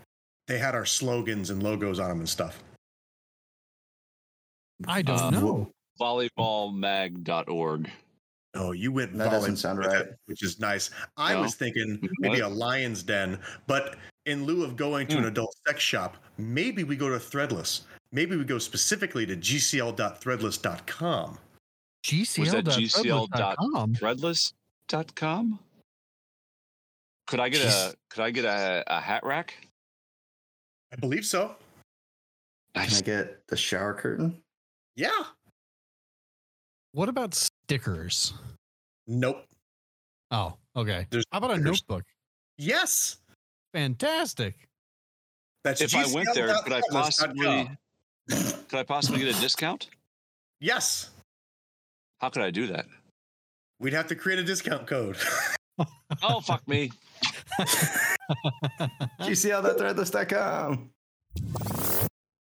[0.48, 2.62] they had our slogans and logos on them and stuff
[4.88, 5.72] I don't um, know.
[6.00, 7.92] Volleyballmag.org.
[8.56, 10.02] oh you went That doesn't sound right.
[10.02, 11.42] it, which is nice i No.
[11.42, 15.30] was thinking maybe a lion's den but in lieu of going to an Hmm.
[15.30, 21.38] adult sex shop maybe we go to threadless maybe we go specifically to gcl.threadless.com
[22.10, 23.94] Was that GCL dot- GCL.com.
[23.96, 25.60] Threadless.com.
[27.28, 29.54] Could I get a could I get a, a hat rack?
[30.92, 31.56] i believe so
[32.76, 34.42] Can I get the shower curtain?
[34.98, 35.10] yeah
[36.92, 38.34] What about stickers?
[39.08, 39.46] nope
[40.32, 41.08] Oh, okay.
[41.10, 41.82] There's How about a stickers.
[41.88, 42.04] notebook?
[42.58, 43.18] yes
[43.74, 44.68] Fantastic.
[45.64, 47.70] that's If I went there, could I possibly
[48.30, 49.88] could I possibly get a discount?
[50.60, 51.12] yes
[52.22, 52.86] How could I do that?
[53.80, 55.18] We'd have to create a discount code.
[56.22, 56.92] Oh fuck me.
[59.22, 60.90] GCL.threadless.com.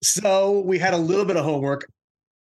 [0.04, 1.88] So we had a little bit of homework.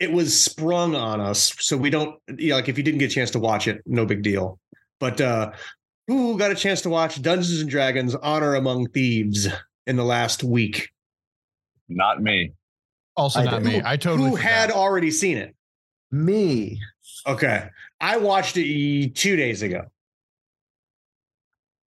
[0.00, 2.18] It was sprung on us, so we don't.
[2.36, 4.58] You know, like if you didn't get a chance to watch it, no big deal.
[4.98, 5.52] But uh
[6.08, 9.46] who got a chance to watch Dungeons and Dragons: Honor Among Thieves
[9.86, 10.88] in the last week?
[11.88, 12.54] Not me.
[13.16, 13.72] Also I not did.
[13.72, 13.82] me.
[13.84, 15.54] I totally Who had already seen it?
[16.10, 16.80] Me.
[17.26, 17.68] Okay,
[18.00, 19.83] I watched it two days ago.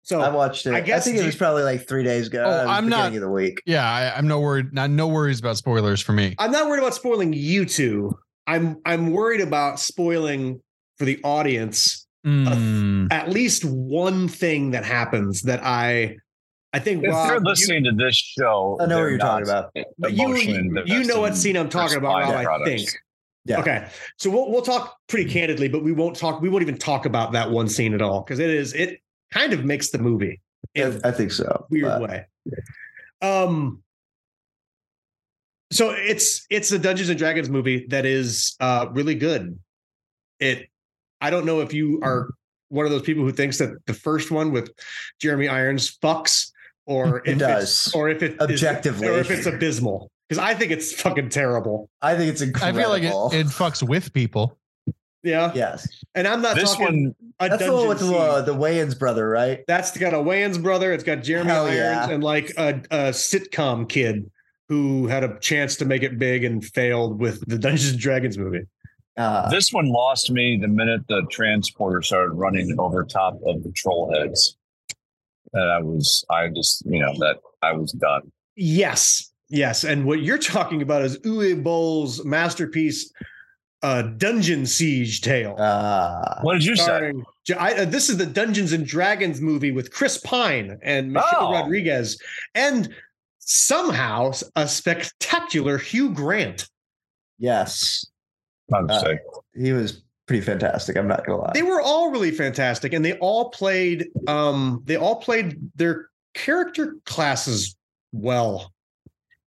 [0.03, 0.73] So I watched it.
[0.73, 2.43] I I, guess think it was probably like three days ago.
[2.45, 3.63] Oh, I'm not- of the week.
[3.65, 4.73] Yeah, I, I'm no worried.
[4.73, 6.35] Not no worries about spoilers for me.
[6.39, 8.19] I'm not worried about spoiling you two.
[8.47, 10.61] I'm I'm worried about spoiling
[10.99, 16.17] for the audience Mm, at least one thing that happens that I
[16.75, 19.47] I think If Rob, they're you- listening to this show, I know what you're talking
[19.49, 19.71] about.
[19.99, 20.37] But you-
[20.85, 22.91] you know what scene I'm talking about, Rob, I think.
[23.47, 23.61] Yeah.
[23.61, 23.89] Okay.
[24.19, 27.33] So we'll we'll talk pretty candidly, but we won't talk we won't even talk about
[27.33, 29.01] that one scene at all because it is it
[29.33, 30.41] kind of makes the movie
[30.77, 31.67] I, I think so.
[31.71, 32.27] weird but- way.
[33.23, 33.83] Um
[35.73, 39.59] so it's it's a Dungeons and Dragons movie that is uh really good.
[40.39, 40.69] It
[41.21, 42.31] I don't know if you are
[42.69, 44.71] one of those people who thinks that the first one with
[45.21, 46.51] Jeremy Irons fucks
[46.87, 47.63] or It does.
[47.87, 49.07] it's or if it Objectively.
[49.09, 50.11] or if it's abysmal.
[50.31, 51.91] Because I think it's fucking terrible.
[52.01, 52.79] I think it's incredible.
[52.79, 54.57] I feel like it, it fucks with people.
[55.25, 55.51] Yeah.
[55.57, 55.89] yes.
[56.15, 58.97] And I'm not This talking one, a That's the one with the, uh, the Wayans
[58.97, 59.65] brother, right?
[59.67, 60.93] That's got a Wayans brother.
[60.93, 62.11] It's got Jeremy Hell Irons yeah.
[62.11, 64.31] and like a, a sitcom kid
[64.69, 68.39] who had a chance to make it big and failed with the Dungeons and Dragons
[68.39, 68.63] movie.
[69.17, 73.73] Uh, This one lost me the minute the transporter started running over top of the
[73.73, 74.57] troll heads.
[75.53, 78.31] And I was, I just, you know, that I was done.
[78.55, 79.85] Yes, yes.
[79.85, 83.13] And what you're talking about is Uwe Boll's masterpiece,
[83.83, 85.55] uh, Dungeon Siege Tale.
[85.59, 87.13] uh, What did you say?
[87.59, 91.53] I, uh, this is the Dungeons and Dragons movie with Chris Pine and Michelle Oh.
[91.53, 92.19] Rodriguez,
[92.55, 92.89] and
[93.39, 96.69] somehow a spectacular Hugh Grant.
[97.39, 98.07] yes,
[98.69, 99.19] My mistake.
[99.55, 100.97] he was pretty fantastic.
[100.97, 101.51] I'm not gonna lie.
[101.55, 104.09] They were all really fantastic, and they all played.
[104.29, 107.75] Um, they all played their character classes
[108.13, 108.73] well.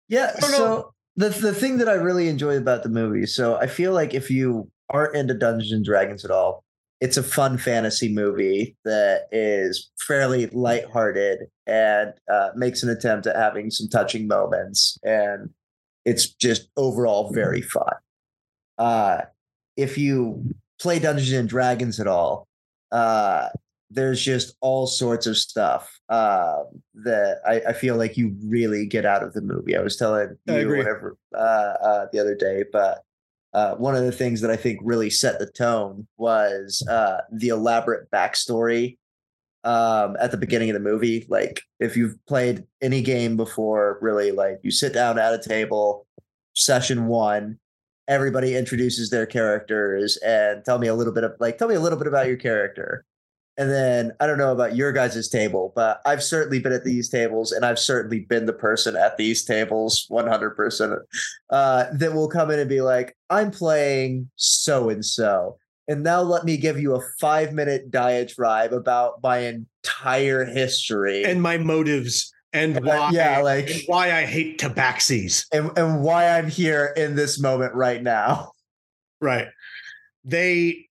[0.07, 0.37] Yeah.
[0.39, 4.13] So the the thing that I really enjoy about the movie, so I feel like
[4.13, 6.63] if you aren't into Dungeons and Dragons at all,
[7.01, 13.35] it's a fun fantasy movie that is fairly lighthearted and uh, makes an attempt at
[13.35, 15.49] having some touching moments, and
[16.05, 17.93] it's just overall very fun.
[18.77, 19.21] Uh,
[19.77, 20.43] if you
[20.81, 22.47] play Dungeons and Dragons at all,
[22.91, 23.49] uh,
[23.93, 29.05] there's just all sorts of stuff um, that I, I feel like you really get
[29.05, 29.75] out of the movie.
[29.75, 33.03] I was telling I you whatever uh, uh, the other day, but
[33.53, 37.49] uh, one of the things that I think really set the tone was uh, the
[37.49, 38.97] elaborate backstory
[39.63, 41.25] um, at the beginning of the movie.
[41.29, 46.07] Like if you've played any game before, really, like you sit down at a table,
[46.55, 47.59] session one,
[48.07, 51.79] everybody introduces their characters and tell me a little bit of like tell me a
[51.79, 53.05] little bit about your character.
[53.57, 57.07] And then I don't know about your guys' table, but I've certainly been at these
[57.09, 60.97] tables and I've certainly been the person at these tables 100%
[61.51, 65.57] uh, that will come in and be like, I'm playing so and so.
[65.87, 71.41] And now let me give you a five minute diatribe about my entire history and
[71.41, 75.45] my motives and And, why yeah, like- and why I hate tabaxis.
[75.51, 78.51] and, and why I'm here in this moment right now.
[79.21, 79.47] Right.
[80.23, 80.87] They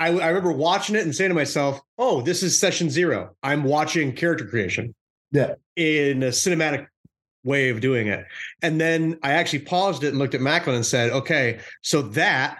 [0.00, 3.36] I, I remember watching it and saying to myself, "Oh, this is session 0.
[3.42, 4.94] I'm watching character creation."
[5.30, 5.54] Yeah.
[5.76, 6.86] In a cinematic
[7.44, 8.24] way of doing it.
[8.62, 12.58] And then I actually paused it and looked at Macklin and said, "Okay, so that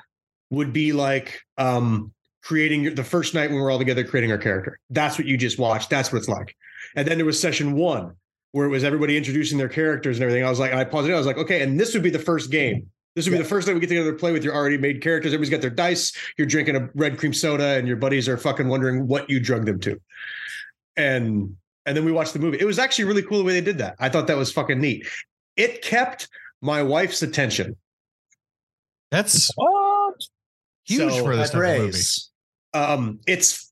[0.50, 4.38] would be like um creating your, the first night when we're all together creating our
[4.38, 4.79] character.
[4.90, 5.90] That's what you just watched.
[5.90, 6.55] That's what it's like."
[6.94, 8.14] And then there was session 1
[8.53, 10.44] where it was everybody introducing their characters and everything.
[10.44, 11.12] I was like, I paused it.
[11.12, 12.90] I was like, okay, and this would be the first game.
[13.20, 15.02] This would be the first time we get together to play with your already made
[15.02, 15.35] characters.
[15.35, 16.16] Everybody's got their dice.
[16.38, 19.66] You're drinking a red cream soda, and your buddies are fucking wondering what you drug
[19.66, 20.00] them to.
[20.96, 21.54] And
[21.85, 22.56] and then we watched the movie.
[22.59, 23.96] It was actually really cool the way they did that.
[23.98, 25.06] I thought that was fucking neat.
[25.59, 26.28] It kept
[26.62, 27.76] my wife's attention.
[29.11, 30.14] That's What?
[30.85, 31.98] huge So, for I this type of movie.
[32.72, 33.69] Um, it's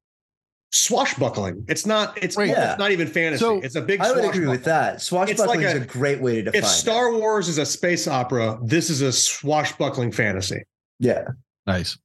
[0.72, 1.64] swashbuckling.
[1.68, 2.16] It's not.
[2.22, 2.48] It's Right.
[2.48, 2.72] Yeah.
[2.72, 3.40] it's not even fantasy.
[3.40, 4.00] So, it's a big.
[4.00, 5.00] I would agree with that.
[5.00, 8.58] Swashbuckling is a- a great way to define If Star Wars is a space opera,
[8.62, 10.62] this is a swashbuckling fantasy.
[10.98, 11.24] Yeah,
[11.66, 11.96] Nice.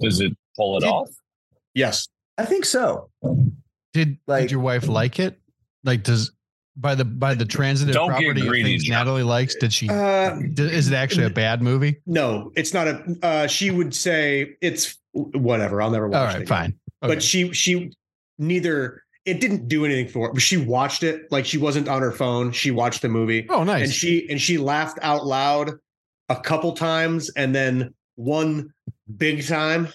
[0.00, 1.08] Does it pull it Did- off?
[1.74, 2.08] Yes.
[2.38, 3.10] I think so.
[3.92, 5.38] Did Like- did your wife like it?
[5.84, 6.32] Like does
[6.76, 10.94] by the by the transitive property of things Natalie likes, did she Uh, is it
[10.94, 12.00] actually a bad movie?
[12.06, 13.16] no, it's not a.
[13.22, 15.82] Uh, she would say it's whatever.
[15.82, 16.26] I'll never watch All it.
[16.26, 16.46] right, again.
[16.46, 16.79] fine.
[17.02, 17.14] Okay.
[17.14, 17.92] But she she
[18.38, 19.02] neither.
[19.26, 20.32] It didn't do anything for her.
[20.32, 22.52] but she watched it like she wasn't on her phone.
[22.52, 23.84] She watched the movie oh, nice.
[23.84, 25.72] and she and she laughed out loud
[26.30, 28.72] a couple times, and then one
[29.16, 29.88] big time.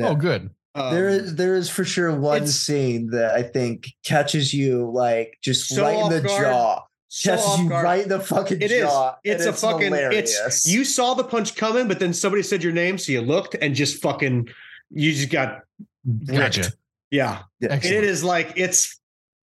[0.00, 0.50] oh, good.
[0.74, 5.38] Um, there is there is for sure one scene that I think catches you like
[5.42, 6.44] just So right in the guard.
[6.44, 6.82] jaw.
[7.08, 7.84] so catches you guard.
[7.84, 8.82] right in the fucking It is.
[8.82, 9.16] jaw.
[9.22, 9.80] It's and a fucking.
[9.92, 10.40] hilarious.
[10.44, 13.54] It's you saw the punch coming, but then somebody said your name, so you looked
[13.60, 14.48] and just fucking.
[14.90, 15.60] You just got.
[16.04, 16.56] Ripped.
[16.56, 16.72] Gotcha.
[17.10, 17.74] Yeah, Yeah.
[17.76, 18.98] it is like it's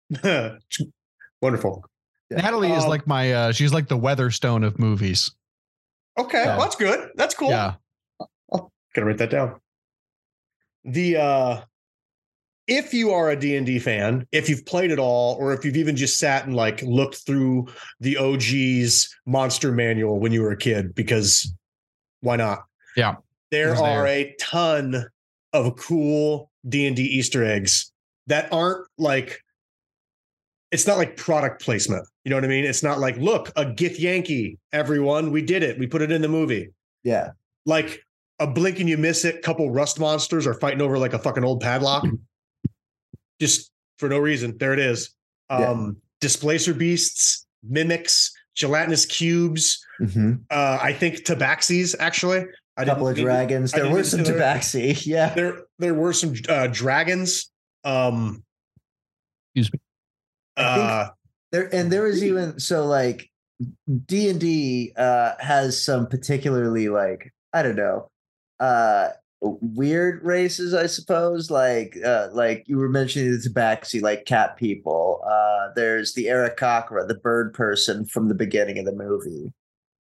[1.41, 1.85] wonderful.
[2.29, 2.37] Yeah.
[2.41, 5.31] Natalie is Um, like my uh she's like the Weatherstone of movies.
[6.17, 6.57] Okay, Yeah.
[6.57, 7.09] well, that's good.
[7.15, 7.49] That's cool.
[7.49, 7.75] Yeah.
[8.95, 9.59] Gotta write that down.
[10.83, 11.61] The uh
[12.67, 15.95] if you are a D&D fan, if you've played it all, or if you've even
[15.95, 17.67] just sat and like looked through
[17.99, 21.51] the OG's monster manual when you were a kid, because
[22.21, 22.59] why not?
[22.95, 23.15] Yeah.
[23.49, 24.07] There are there.
[24.07, 25.05] a ton
[25.51, 27.91] of cool D&D Easter eggs
[28.27, 29.39] that aren't like
[30.71, 32.07] it's not like product placement.
[32.23, 32.63] You know what I mean?
[32.63, 35.79] It's not like, look, a Githyanki, everyone, we did it.
[35.79, 36.69] We put it in the movie
[37.03, 37.29] yeah.
[37.65, 38.01] like
[38.39, 41.43] a blink and you miss it couple rust monsters are fighting over like a fucking
[41.43, 42.05] old padlock
[43.41, 45.09] just for no reason there it is
[45.49, 45.69] Yeah.
[45.71, 52.45] um displacer beasts mimics gelatinous cubes hmm uh i think tabaxis actually
[52.77, 53.73] I A couple of dragons.
[53.73, 55.05] There were some tabaxi.
[55.05, 55.33] Yeah.
[55.33, 57.51] there there were some uh dragons
[57.83, 58.43] um
[59.55, 59.79] Excuse me.
[60.57, 61.09] Uh
[61.51, 63.29] There and there was even so like
[64.05, 68.09] D and D uh, has some particularly like I don't know
[68.59, 69.09] uh,
[69.41, 71.49] weird races, I suppose.
[71.49, 75.21] Like uh, like you were mentioning the Tabaxi, like cat people.
[75.25, 79.53] Uh, there's the Aarakocra, the bird person from the beginning of the movie.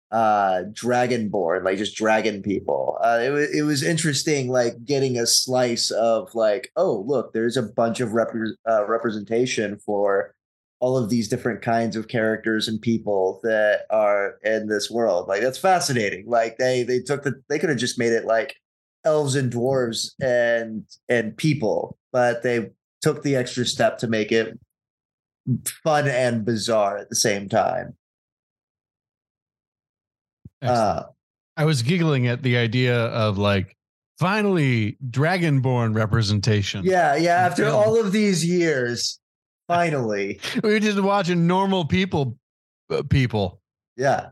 [0.10, 2.98] Uh, Dragonborn, like just dragon people.
[3.04, 7.58] Uh, it was it was interesting, like getting a slice of like, oh look, there's
[7.58, 8.34] a bunch of rep-
[8.70, 10.34] uh, representation for
[10.80, 15.28] all of these different kinds of characters and people that are in this world.
[15.28, 16.26] Like that's fascinating.
[16.26, 18.56] Like they they took the they could have just made it like
[19.04, 22.70] elves and dwarves and and people, but they
[23.02, 24.58] took the extra step to make it
[25.84, 27.97] fun and bizarre at the same time.
[30.62, 31.00] Excellent.
[31.00, 31.04] Uh,
[31.58, 33.76] I was giggling at the idea of like
[34.20, 36.84] finally dragonborn representation.
[36.84, 37.36] yeah, yeah.
[37.36, 37.76] After film.
[37.76, 39.20] all of these years,
[39.68, 42.38] finally, we were just watching normal people,
[42.92, 43.62] uh, people,
[43.96, 44.30] yeah.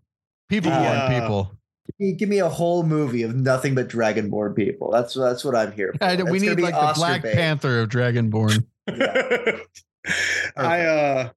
[0.50, 1.20] people born Yeah.
[1.20, 1.52] people.
[1.88, 4.92] Give me, give me a whole movie of nothing but dragonborn people.
[4.92, 6.04] That's that's what I'm here for.
[6.04, 7.36] I, we need be like the Black bait.
[7.36, 8.66] Panther of dragonborn.
[10.58, 11.30] I uh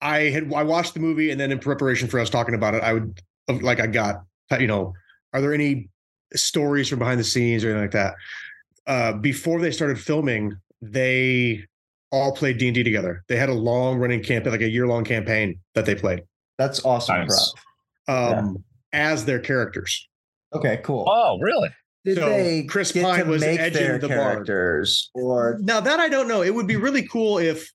[0.00, 2.82] I had I watched the movie and then in preparation for us talking about it,
[2.82, 4.22] I would like I got
[4.58, 4.92] you know,
[5.32, 5.88] are there any
[6.34, 8.14] stories from behind the scenes or anything like that?
[8.86, 11.64] Uh before they started filming, they
[12.10, 13.22] all played D&D together.
[13.28, 16.22] They had a long running campaign, like a year long campaign that they played
[16.56, 17.52] That's awesome, Nice.
[18.08, 20.08] um as their characters.
[20.54, 21.04] Okay, cool.
[21.06, 21.68] Oh, really?
[22.06, 24.20] Did so they Chris get Pine to was make edging their the bard.
[24.46, 27.70] characters, or Now that I don't know, it would be really cool if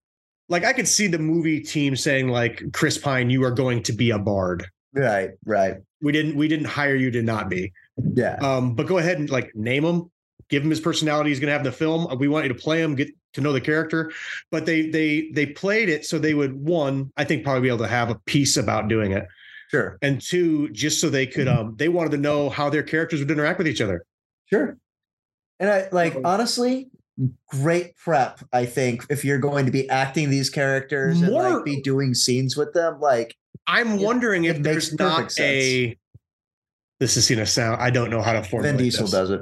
[0.49, 3.93] like I could see the movie team saying like Chris Pine, you are going to
[3.93, 4.65] be a bard.
[4.93, 7.71] Right, right, We didn't we didn't hire you to not be.
[8.15, 10.11] yeah, Um, but go ahead and like name him,
[10.49, 12.07] give him his personality he's gonna have the film.
[12.19, 14.11] We want you to play him, get to know the character.
[14.51, 17.79] But they they they played it so they would one, I think probably be able
[17.79, 19.25] to have a piece about doing it.
[19.71, 23.19] sure, And two, just so they could um they wanted to know how their characters
[23.19, 24.05] would interact with each other.
[24.49, 24.77] sure.
[25.59, 26.89] And I like honestly,
[27.47, 28.39] great prep.
[28.51, 32.57] I think if you're going to be acting these characters and like be doing scenes
[32.57, 33.35] with them, like
[33.67, 35.97] I'm It- wondering if makes there's not perfect a
[36.99, 39.11] this is gonna sound I don't know how to formulate Vin Diesel this.
[39.11, 39.41] does it.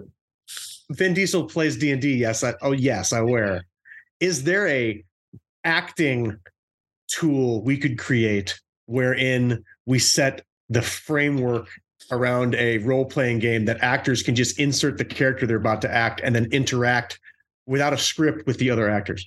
[0.91, 2.13] Vin Diesel plays D and D.
[2.15, 3.65] Yes, I, oh yes, I wear.
[4.19, 5.03] Is there a
[5.63, 6.38] acting
[7.07, 11.67] tool we could create wherein we set the framework
[12.12, 15.91] around a role playing game that actors can just insert the character they're about to
[15.91, 17.19] act and then interact
[17.67, 19.25] without a script with the other actors?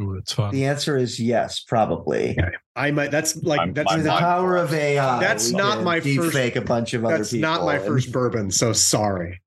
[0.00, 0.52] Ooh, it's fun.
[0.52, 2.36] The answer is yes, probably.
[2.76, 3.10] I might.
[3.10, 5.20] That's like I'm- that's I'm the not- power of AI.
[5.20, 7.48] That's we not my deep first- fake a bunch of other that's people.
[7.48, 8.50] not my and- first bourbon.
[8.50, 9.40] So sorry.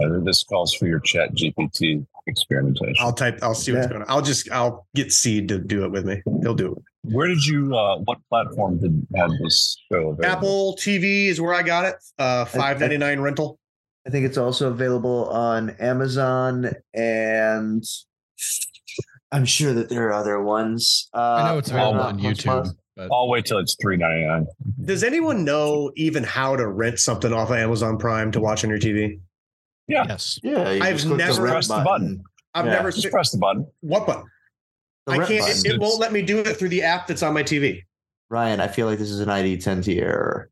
[0.00, 2.94] Uh, This calls for your chat GPT experimentation.
[3.00, 3.38] I'll type.
[3.42, 3.90] I'll see what's Yeah.
[3.90, 4.08] going on.
[4.10, 4.50] I'll just.
[4.50, 6.22] I'll get Seed to do it with me.
[6.42, 6.82] He'll do it.
[7.14, 10.24] Where did you, uh, what platform did have this show available?
[10.24, 11.96] Apple TV is where I got it.
[12.18, 13.58] Uh, five ninety nine rental.
[14.06, 17.82] I think it's also available on Amazon and
[19.32, 21.08] I'm sure that there are other ones.
[21.14, 22.42] Uh, I know it's available on YouTube.
[22.44, 22.74] Plus.
[22.96, 24.46] But I'll wait till it's three ninety nine.
[24.84, 28.70] Does anyone know even how to rent something off of Amazon Prime to watch on
[28.70, 29.20] your TV?
[29.86, 32.22] Yeah, yes, Yeah, I've just click the never- pressed the button.
[32.54, 32.72] I've Yeah.
[32.72, 33.66] never just seen press the button.
[33.80, 34.24] what button.
[35.06, 35.40] The I can't.
[35.46, 35.66] button.
[35.66, 37.82] It, it won't let me do it through the app that's on my TV.
[38.28, 40.50] Ryan, I feel like this is an ID10T error.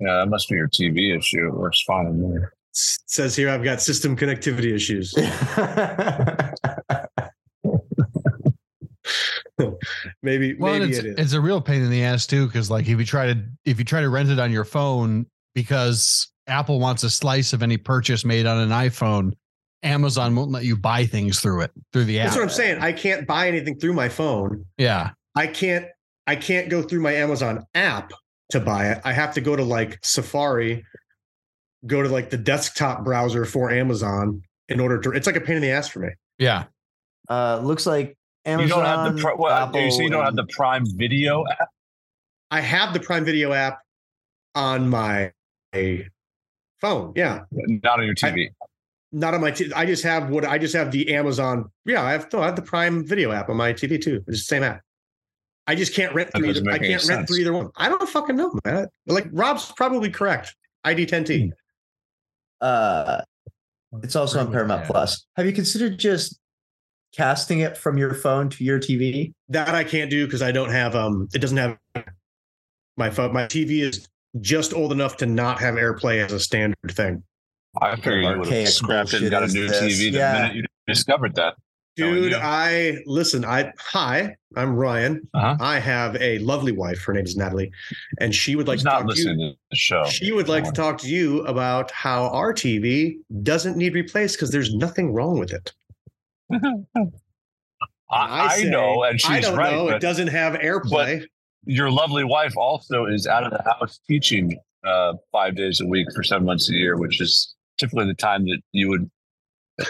[0.00, 1.46] Yeah, that must be your TV issue.
[1.48, 2.22] It works fine.
[2.42, 5.12] It says here I've got system connectivity issues.
[10.22, 11.14] maybe well, maybe it's, it is.
[11.18, 13.78] it's a real pain in the ass too, because like if you try to if
[13.78, 17.76] you try to rent it on your phone because Apple wants a slice of any
[17.76, 19.32] purchase made on an iPhone,
[19.82, 22.26] Amazon won't let you buy things through it through the app.
[22.26, 22.82] That's what I'm saying.
[22.82, 24.64] I can't buy anything through my phone.
[24.78, 25.86] Yeah, I can't
[26.26, 28.12] I can't go through my Amazon app
[28.50, 29.00] to buy it.
[29.04, 30.84] I have to go to like Safari,
[31.86, 35.56] go to like the desktop browser for Amazon in order to it's like a pain
[35.56, 36.08] in the ass for me.
[36.38, 36.64] yeah.
[37.28, 38.68] uh, looks like Amazon.
[38.68, 41.68] you don't have the pri- what, you say you don't have the Prime Video app.
[42.50, 43.78] I have the Prime Video app
[44.54, 45.32] on my
[46.80, 47.12] phone.
[47.16, 47.44] Yeah.
[47.52, 48.48] Not on your TV.
[49.12, 49.72] Not on my TV.
[49.76, 51.70] I just have what I just have the Amazon.
[51.84, 54.24] Yeah, I have no, I have the Prime Video app on my TV too.
[54.26, 54.80] It's the same app.
[55.66, 56.60] I just can't rent That through either.
[56.60, 57.30] I make can't rent sense.
[57.30, 57.70] through either one.
[57.76, 58.88] I don't fucking know, man.
[59.06, 60.56] Like Rob's probably correct.
[60.84, 61.50] ID 10T.
[62.60, 63.20] Uh,
[64.02, 64.86] it's also on Paramount Yeah.
[64.88, 65.26] Plus.
[65.36, 66.38] Have you considered just
[67.16, 69.32] casting it from your phone to your TV?
[69.48, 71.78] That I can't do because I don't have um it doesn't have
[72.96, 73.32] my phone.
[73.32, 74.08] My TV is
[74.40, 77.22] just old enough to not have AirPlay as a standard thing.
[77.80, 79.80] I figured you would archaic have scrapped it and got a new this?
[79.80, 80.32] TV the Yeah.
[80.34, 81.54] minute you discovered that.
[81.94, 82.32] Dude.
[82.32, 83.44] I listen.
[83.44, 85.28] I hi, I'm Ryan.
[85.34, 85.56] Uh-huh.
[85.60, 87.02] I have a lovely wife.
[87.04, 87.70] Her name is Natalie,
[88.18, 89.24] and she would like He's to not talk to you.
[89.28, 90.04] listening to the show.
[90.06, 94.50] She would like to talk to you about how our TV doesn't need replaced because
[94.50, 95.74] there's nothing wrong with it.
[98.10, 99.72] I, I say, know, and she's I don't right.
[99.72, 99.88] know.
[99.88, 101.24] It doesn't have airplay.
[101.64, 106.08] your lovely wife also is out of the house teaching uh, five days a week
[106.14, 109.10] for seven months a year, which is typically the time that you would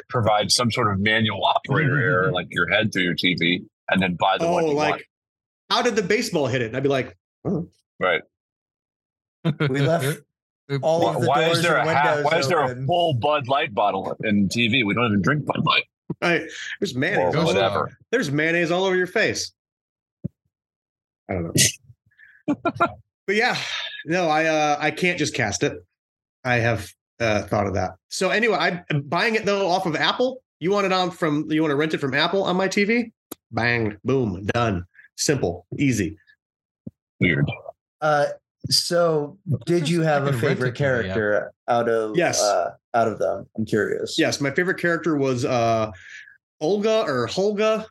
[0.09, 4.17] provide some sort of manual operator error, like your head through your TV, and then
[4.19, 5.03] buy the oh, one you like want.
[5.71, 6.67] how did the baseball hit it?
[6.67, 7.17] And I'd be like,
[7.99, 8.23] Right.
[9.69, 10.21] We left
[10.83, 12.63] all Why, of the why doors is there a and half, windows why is there
[12.63, 14.87] a full Bud Light bottle in TV?
[14.87, 15.85] We don't even drink Bud Light
[16.21, 16.47] I,
[16.81, 17.35] there's or mayonnaise.
[17.35, 17.99] all over- whatever.
[18.11, 19.53] There's mayonnaise all over your face.
[21.29, 22.55] I don't know.
[23.27, 23.57] but yeah,
[24.05, 25.75] no, I uh I can't just cast it.
[26.45, 26.91] I have
[27.21, 27.93] uh thought of that.
[28.09, 28.57] So anyway,
[28.91, 30.43] I'm buying it though off of Apple.
[30.61, 33.13] You want it on from you want to rent it from Apple on my TV?
[33.51, 34.85] Bang, boom, done.
[35.17, 36.17] Simple, easy.
[37.21, 37.47] Weird.
[38.01, 38.27] Uh,
[38.69, 40.75] so did you have a favorite it from the app.
[40.75, 42.43] character out of Yes.
[42.43, 43.47] uh, out of them?
[43.57, 44.19] I'm curious.
[44.19, 45.91] Yes, my favorite character was uh
[46.61, 47.87] Olga or Holga.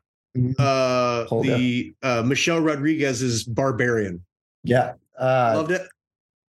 [0.59, 1.57] Uh Holga.
[1.57, 4.23] the uh Michelle Rodriguez's barbarian.
[4.63, 4.93] Yeah.
[5.19, 5.81] Uh, Loved it.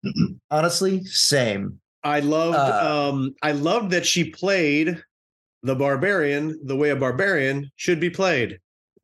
[0.51, 1.79] honestly, same.
[2.05, 5.03] I loved Uh, um I loved that she played
[5.63, 8.59] the barbarian the way a barbarian should be played.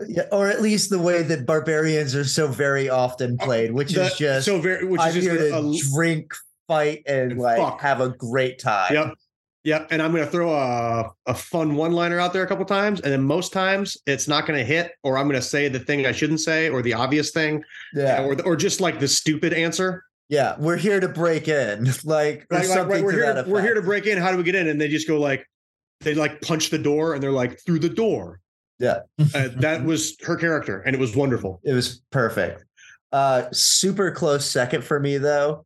[0.09, 4.01] Yeah, or at least the way that barbarians are so very often played, which Uh,
[4.01, 6.33] The- is just so very which I'm is just here to a, a- drink,
[6.67, 7.81] fight, and and like fuck.
[7.81, 8.93] have a great time.
[8.95, 9.15] Yep.
[9.65, 9.89] Yep.
[9.91, 13.01] And I'm gonna throw a, a fun one-liner out there a couple times.
[13.01, 16.13] And then most times it's not gonna hit, or I'm gonna say the thing I
[16.13, 20.05] shouldn't say, or the obvious thing, Yeah, or or just like the stupid answer.
[20.29, 20.55] yeah.
[20.59, 23.63] We're here to break in, like or Like, like, something we're to here to, we're
[23.63, 24.19] here to break in.
[24.19, 24.69] How do we get in?
[24.69, 25.47] And they just go like
[26.01, 28.41] they like punch the door and they're like through the door.
[28.79, 29.01] Yeah.
[29.35, 31.61] Uh, that was her character, and it was wonderful.
[31.65, 32.65] It was perfect.
[33.13, 35.65] Uh, super close second for me though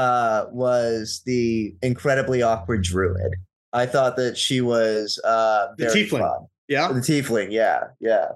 [0.00, 3.34] uh, was the incredibly awkward druid.
[3.74, 6.20] I thought that she was uh, The very tiefling.
[6.20, 6.46] fun.
[6.68, 6.88] Yeah.
[6.88, 8.28] The tiefling, yeah, yeah.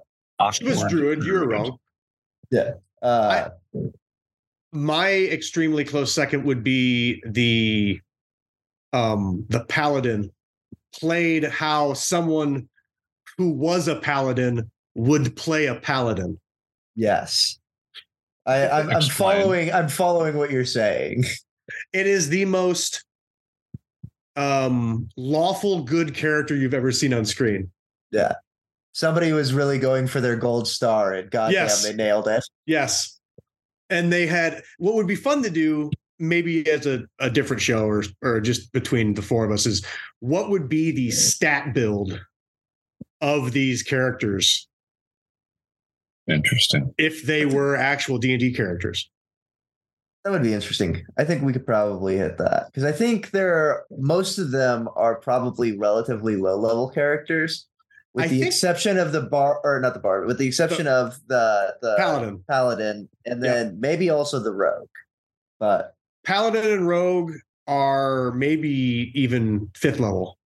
[0.52, 1.24] She was druid.
[1.24, 1.78] You were wrong.
[3.00, 3.48] Uh,
[4.72, 8.00] my extremely close second would be the
[8.92, 10.30] um the paladin
[10.94, 12.68] played how someone
[13.38, 16.38] who was a paladin would play a paladin
[16.94, 17.58] yes.
[18.46, 19.72] I, I'm, I'm following.
[19.72, 21.24] I'm following what you're saying.
[21.92, 23.04] it is the most
[24.36, 27.70] um lawful good character you've ever seen on screen
[28.10, 28.32] Yeah.
[28.92, 31.82] Somebody was really going for their gold star, and goddamn, Yes.
[31.82, 32.44] they nailed it.
[32.66, 33.18] yes
[33.90, 37.84] and they had what would be fun to do maybe as a, a different show
[37.86, 39.84] or or just between the four of us is
[40.20, 42.18] what would be the stat build
[43.20, 44.68] of these characters
[46.28, 46.94] Interesting.
[46.98, 49.10] if they were actual D&D characters.
[50.24, 51.04] That would be interesting.
[51.18, 54.88] I think we could probably hit that because I think there are, most of them
[54.96, 57.66] are probably relatively low level characters,
[58.14, 61.18] with I the exception of the bar or not the bar, with the exception of
[61.26, 62.42] the the Paladin.
[62.48, 63.52] paladin, and Yeah.
[63.52, 64.88] then maybe also the rogue.
[65.60, 65.94] But
[66.24, 67.32] Paladin and Rogue
[67.66, 70.38] are maybe even fifth level.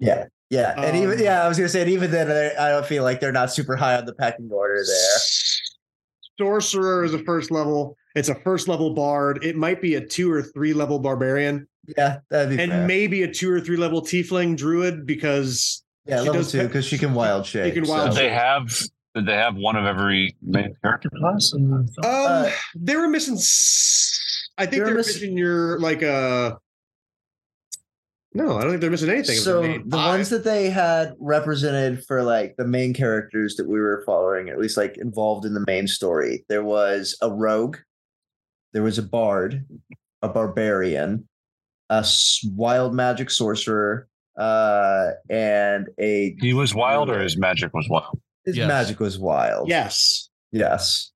[0.00, 2.70] yeah, yeah, and even Um, yeah, I was gonna say, and even then, I, I
[2.70, 5.18] don't feel like they're not super high on the pecking order there.
[6.38, 7.96] Sorcerer is a first level.
[8.14, 9.44] It's a first level bard.
[9.44, 12.86] It might be a two or three level barbarian, Yeah, that'd be and fair.
[12.86, 16.84] maybe a two or three level tiefling druid because yeah, she level does two because
[16.84, 17.74] she can wild shape.
[17.74, 18.28] can wild Did so- shape.
[18.30, 18.80] they have
[19.14, 21.52] did they have one of every main character class?
[21.54, 22.14] in the film?
[22.14, 23.34] um Uh, they were missing.
[23.34, 26.56] s- I think they're they're miss- missing your like uh
[28.34, 29.36] No, I don't think they're missing anything.
[29.36, 30.14] So the five.
[30.14, 34.58] ones that they had represented for like the main characters that we were following, at
[34.60, 37.78] least like involved in the main story, there was a rogue,
[38.72, 39.66] there was a bard,
[40.22, 41.28] a barbarian,
[41.88, 42.06] a
[42.54, 44.08] wild magic sorcerer,
[44.38, 48.20] uh, and a he was wild or his magic was wild.
[48.44, 48.68] his Yes.
[48.68, 49.68] magic was wild.
[49.68, 51.12] yes, Yes.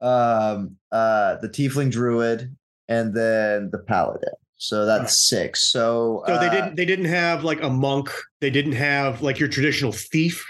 [0.00, 2.54] Um, uh, the tiefling druid,
[2.88, 4.34] and then the paladin.
[4.56, 5.70] So that's six.
[5.72, 8.10] So, So they uh, didn't they didn't have like a monk.
[8.40, 10.44] They didn't have like your traditional thief.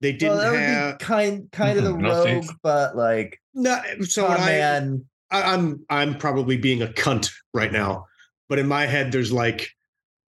[0.00, 2.50] They didn't well, that would have be kind kind of the no rogue, thief.
[2.62, 3.74] but like no.
[3.86, 5.04] Eh, so con when I, man.
[5.32, 8.06] I, I'm I'm probably being a cunt right now,
[8.48, 9.68] but in my head there's like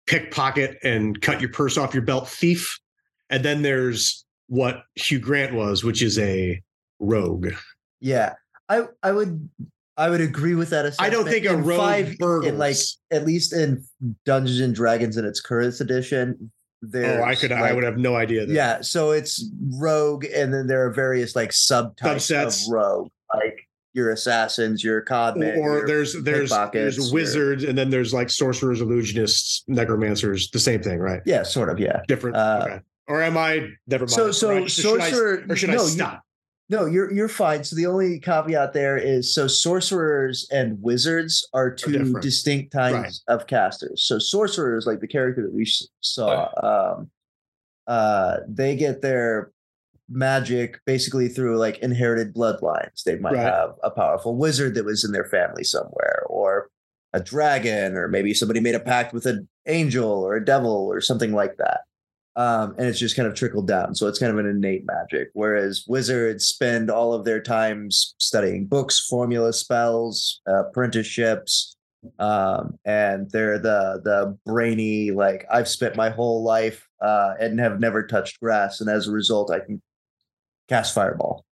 [0.06, 2.78] pickpocket and cut your purse off your belt thief,
[3.30, 6.62] and then there's what Hugh Grant was, which is a
[7.00, 7.48] rogue.
[8.00, 8.34] Yeah,
[8.68, 9.48] I I would
[9.96, 10.84] I would agree with that.
[10.98, 11.28] I don't assessment.
[11.28, 12.46] think a In rogue five, burgles.
[12.46, 12.76] in like
[13.10, 13.84] at least in
[14.24, 16.52] Dungeons and Dragons in its current edition,
[16.90, 17.52] there's oh, I could.
[17.52, 18.46] I would have no idea.
[18.46, 18.52] That.
[18.52, 21.94] Yeah, so it's rogue, and then there are various like subtypes
[22.30, 22.66] Subsets.
[22.66, 27.90] of rogue, like your assassins, your codmen, Or there's there's there's your- wizards, and then
[27.90, 30.50] there's like sorcerers, illusionists, necromancers.
[30.50, 31.22] The same thing, right?
[31.24, 32.00] yeah, sort of, yeah.
[32.08, 32.36] Different.
[32.36, 32.80] Uh, okay.
[33.06, 33.68] Or am I?
[33.86, 34.10] Never mind.
[34.10, 36.23] So, so Right, should I- sorcerer, or should no, I stop?
[36.70, 37.62] No, you're you're fine.
[37.62, 43.46] So the only caveat there is so sorcerers and wizards are two distinct kinds of
[43.46, 44.02] casters.
[44.04, 46.48] So sorcerers, like the character that we saw,
[46.96, 47.10] um,
[47.86, 49.52] uh, they get their
[50.08, 53.02] magic basically through like inherited bloodlines.
[53.04, 53.42] They might Right.
[53.44, 56.70] have a powerful wizard that was in their family somewhere, or
[57.12, 61.00] a dragon, or maybe somebody made a pact with an angel or a devil or
[61.02, 61.80] something like that
[62.36, 63.94] um, and it's just kind of trickled down.
[63.94, 65.28] So it's kind of an innate magic.
[65.34, 71.76] Whereas wizards spend all of their time studying books, formula spells, uh, apprenticeships,
[72.18, 77.80] um, and they're the the brainy like I've spent my whole life uh, and have
[77.80, 79.80] never touched grass, and as a result, I can
[80.68, 81.44] cast fireball.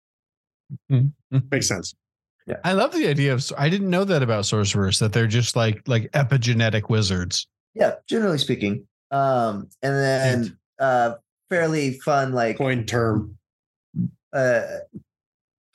[0.89, 1.93] Makes sense.
[2.45, 2.57] Yeah.
[2.63, 3.49] I love the idea of.
[3.57, 4.99] I didn't know that about sorcerers.
[4.99, 7.47] That they're just like like epigenetic wizards.
[7.73, 8.85] Yeah, generally speaking.
[9.11, 11.15] Um, and then uh,
[11.49, 13.37] fairly fun like Coin term.
[14.33, 14.61] uh,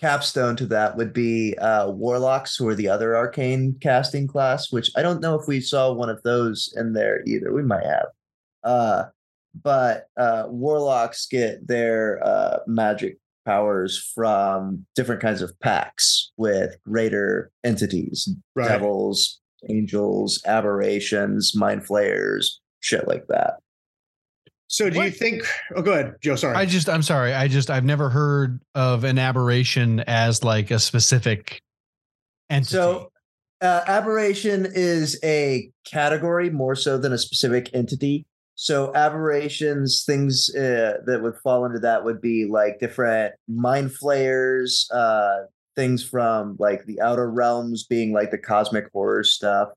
[0.00, 4.70] capstone to that would be uh, warlocks, who are the other arcane casting class.
[4.70, 7.52] Which I don't know if we saw one of those in there either.
[7.52, 8.06] We might have,
[8.64, 9.04] uh,
[9.62, 17.50] but uh, warlocks get their uh, magic powers from different kinds of packs with greater
[17.64, 18.68] entities, Right.
[18.68, 19.40] devils,
[19.70, 23.54] angels, aberrations, mind flayers, shit like that.
[24.68, 25.42] So do you think?
[25.74, 26.36] Oh, go ahead, Joe.
[26.36, 26.54] Sorry.
[26.54, 26.88] I just.
[26.88, 27.32] I'm sorry.
[27.32, 27.70] I just.
[27.70, 31.62] I've never heard of an aberration as like a specific
[32.50, 32.70] entity.
[32.76, 33.10] So,
[33.62, 38.26] uh, aberration is a category more so than a specific entity.
[38.56, 44.88] So, aberrations, things uh, that would fall into that would be like different mind flayers,
[44.92, 45.44] uh,
[45.76, 49.70] things from like the outer realms, being like the cosmic horror stuff,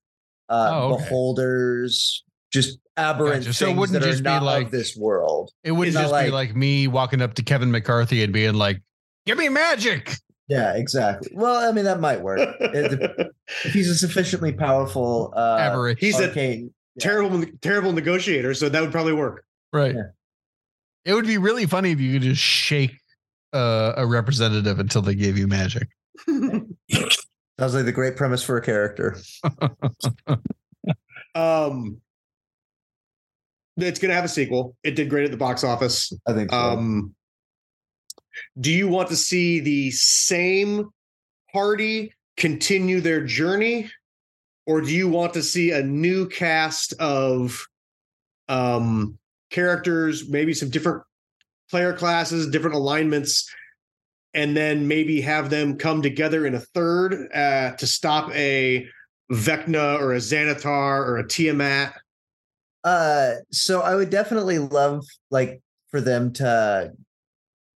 [0.50, 1.04] uh, Oh, okay.
[1.04, 3.54] beholders, just aberrant Gotcha.
[3.54, 5.52] So it things wouldn't that are just be not like- of this world.
[5.64, 8.32] it wouldn't it's not just be like- like me walking up to Kevin McCarthy and
[8.32, 8.82] being like,
[9.26, 10.14] "Give me magic."
[10.48, 11.32] Yeah, exactly.
[11.34, 12.40] Well, I mean, that might work.
[12.60, 13.32] It-
[13.66, 16.06] if he's a sufficiently powerful uh, Aberration.
[16.06, 16.68] He's a yeah.
[17.00, 19.46] terrible, terrible negotiator, so that would probably work.
[19.74, 19.96] Right.
[19.96, 20.02] Yeah.
[21.06, 22.92] It would be really funny if you could just shake
[23.54, 25.88] uh, a representative until they gave you magic.
[26.28, 29.18] Sounds like the great premise for a character.
[31.34, 32.02] Um,
[33.78, 34.76] it's gonna have a sequel.
[34.84, 36.14] It did great at the box office.
[36.28, 36.58] I think so.
[36.58, 37.16] Um,
[38.60, 40.90] do you want to see the same
[41.52, 43.90] party continue their journey,
[44.66, 47.66] or do you want to see a new cast of
[48.48, 49.18] um,
[49.50, 51.04] characters, maybe some different
[51.70, 53.50] player classes, different alignments,
[54.34, 58.86] and then maybe have them come together in a third uh, to stop a
[59.32, 61.94] Vecna or a Xanathar or a Tiamat?
[62.84, 66.92] Uh, so I would definitely love like for them to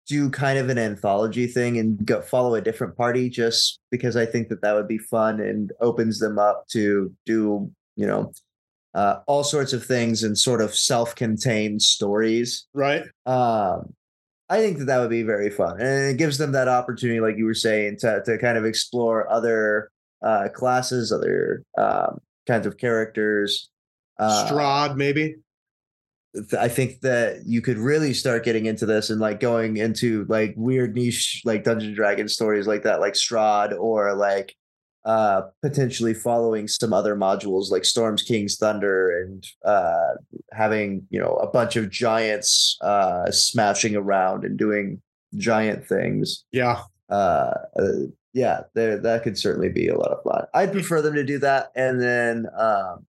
[0.08, 4.26] do kind of an anthology thing and go follow a different party, just because I
[4.26, 8.32] think that that would be fun and opens them up to do you know
[8.94, 12.66] uh, all sorts of things and sort of self-contained stories.
[12.74, 13.04] Right.
[13.26, 13.94] um
[14.50, 17.36] i think that that would be very fun and it gives them that opportunity like
[17.36, 19.90] you were saying to, to kind of explore other
[20.24, 23.70] uh classes other um kinds of characters
[24.20, 25.36] uh Strahd, maybe.
[26.60, 30.54] i think that you could really start getting into this and like going into like
[30.58, 34.54] weird niche like dungeon dragon stories like that like strahd or like
[35.06, 40.14] uh potentially following some other modules like storms king's thunder and uh
[40.52, 45.02] having you know a bunch of giants uh smashing around and doing
[45.38, 46.82] giant things Yeah.
[47.10, 47.92] uh, uh
[48.34, 51.38] yeah there that could certainly be a lot of fun i'd prefer them to do
[51.40, 53.06] that and then um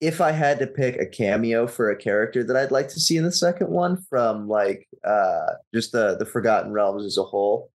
[0.00, 3.16] if i had to pick a cameo for a character that i'd like to see
[3.16, 7.70] in the second one from like uh just the the forgotten realms as a whole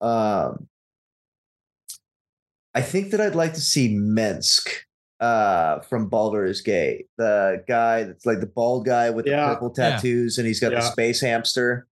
[0.00, 0.68] um
[2.74, 4.68] i think that i'd like to see minsc
[5.20, 9.48] uh from Baldur's Gate the guy that's like the bald guy with Yeah.
[9.48, 9.90] the purple Yeah.
[9.96, 10.78] tattoos and he's got Yeah.
[10.80, 11.88] the space hamster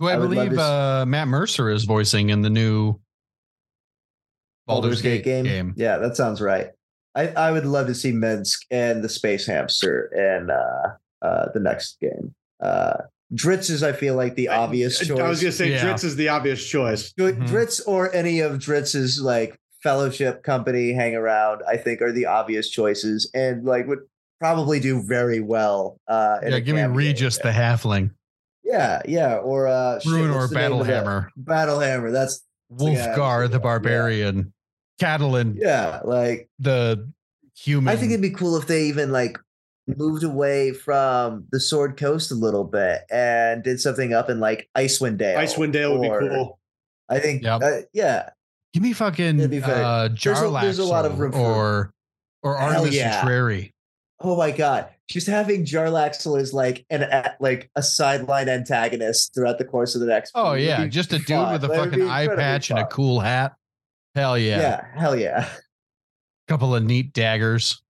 [0.00, 2.98] Who I, I believe to s- uh, Matt Mercer is voicing in the new
[4.66, 5.74] Baldur's, Gate, game.
[5.76, 6.68] Yeah, that sounds right.
[7.14, 11.60] I, I would love to see Minsc and the Space Hamster and uh, uh, the
[11.60, 12.34] next game.
[12.62, 12.94] Uh,
[13.34, 15.20] Drizzt is, I feel like, the obvious I, choice.
[15.20, 15.84] I was gonna say Yeah.
[15.84, 17.12] Drizzt is the obvious choice.
[17.12, 17.48] Dr- Mhm.
[17.48, 22.68] Drizzt or any of Drizzt's like fellowship company hang around, I think, are the obvious
[22.70, 24.00] choices and like would
[24.38, 25.98] probably do very well.
[26.08, 28.10] Uh, in Yeah, give me cameo Regis the halfling,
[28.64, 31.04] Yeah, yeah, or uh, shit, Ruin or what's the name of that?
[31.04, 32.12] Battlehammer, Battlehammer.
[32.12, 33.62] That's the guy Wulfgar thinking the of,
[35.02, 35.18] yeah.
[35.18, 37.08] barbarian, Catalan yeah, like the
[37.56, 37.92] human.
[37.92, 39.38] I think it'd be cool if they even like
[39.86, 44.68] moved away from the Sword Coast a little bit and did something up in like
[44.76, 45.38] Icewind Dale.
[45.38, 46.58] Icewind Dale would be cool.
[47.08, 47.42] I think.
[47.42, 47.62] Yep.
[47.62, 48.30] uh, yeah,
[48.72, 51.38] Give me fucking It'd be very- uh, there's a- there's a lot of room for-
[51.38, 51.92] or
[52.42, 53.20] or Hell Artemis yeah.
[53.20, 53.74] Contrary.
[54.20, 54.88] Oh my god!
[55.10, 60.00] Just having Jarlaxle as like an a- like a sideline antagonist throughout the course of
[60.00, 60.30] the next.
[60.34, 63.20] Oh yeah, just a dude with a That fucking eye incredibly patch and a cool
[63.20, 63.54] hat.
[64.14, 64.58] Hell yeah.
[64.60, 64.84] Yeah.
[65.00, 65.48] hell yeah,
[66.48, 67.80] Couple of neat daggers.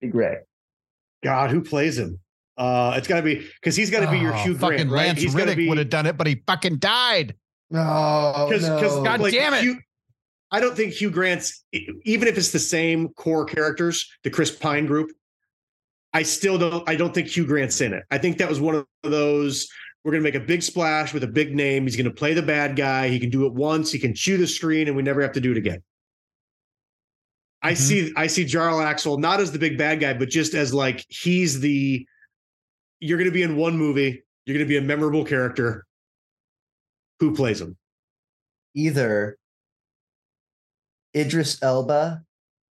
[0.00, 0.38] be great.
[1.22, 2.18] God, who plays him?
[2.56, 4.90] Uh, it's got to be because he's got to be your Oh, Hugh fucking Grant,
[4.90, 5.06] right?
[5.08, 7.34] Lance he's got to Reddick be would have done it, but he fucking died.
[7.70, 9.04] No, because no.
[9.04, 9.62] God damn it.
[9.62, 9.78] Hugh,
[10.50, 14.86] I don't think Hugh Grant's even if it's the same core characters, the Chris Pine
[14.86, 15.10] group.
[16.14, 16.88] I still don't.
[16.88, 18.02] I don't think Hugh Grant's in it.
[18.10, 19.68] I think that was one of those.
[20.08, 21.82] We're going to make a big splash with a big name.
[21.82, 23.10] He's going to play the bad guy.
[23.10, 23.92] He can do it once.
[23.92, 25.82] He can chew the screen, and we never have to do it again.
[27.60, 27.76] I Mhm.
[27.76, 28.12] see.
[28.16, 32.06] I see Jarlaxle not as the big bad guy, but just as like he's the.
[33.00, 34.22] You're going to be in one movie.
[34.46, 35.84] You're going to be a memorable character.
[37.20, 37.76] Who plays him?
[38.74, 39.36] either
[41.14, 42.22] Idris Elba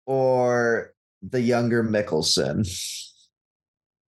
[0.05, 2.67] or the younger Mikkelsen.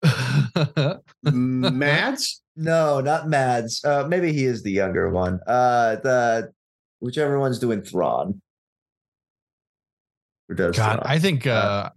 [1.25, 2.43] Mads.
[2.61, 3.85] No, not Mads.
[3.85, 5.39] Uh, maybe he is the younger one.
[5.47, 6.53] Uh, the
[6.99, 8.41] whichever one's doing Thrawn.
[10.49, 11.03] Who does God, Thrawn.
[11.07, 11.91] I think uh,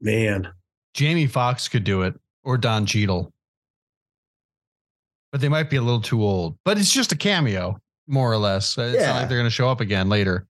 [0.00, 0.48] Man,
[0.94, 2.14] Jamie Foxx could do it
[2.44, 3.32] or Don Cheadle.
[5.32, 6.56] But they might be a little too old.
[6.64, 8.78] But it's just a cameo, more or less.
[8.78, 9.18] It's not Yeah.
[9.18, 10.46] like they're going to show up again later.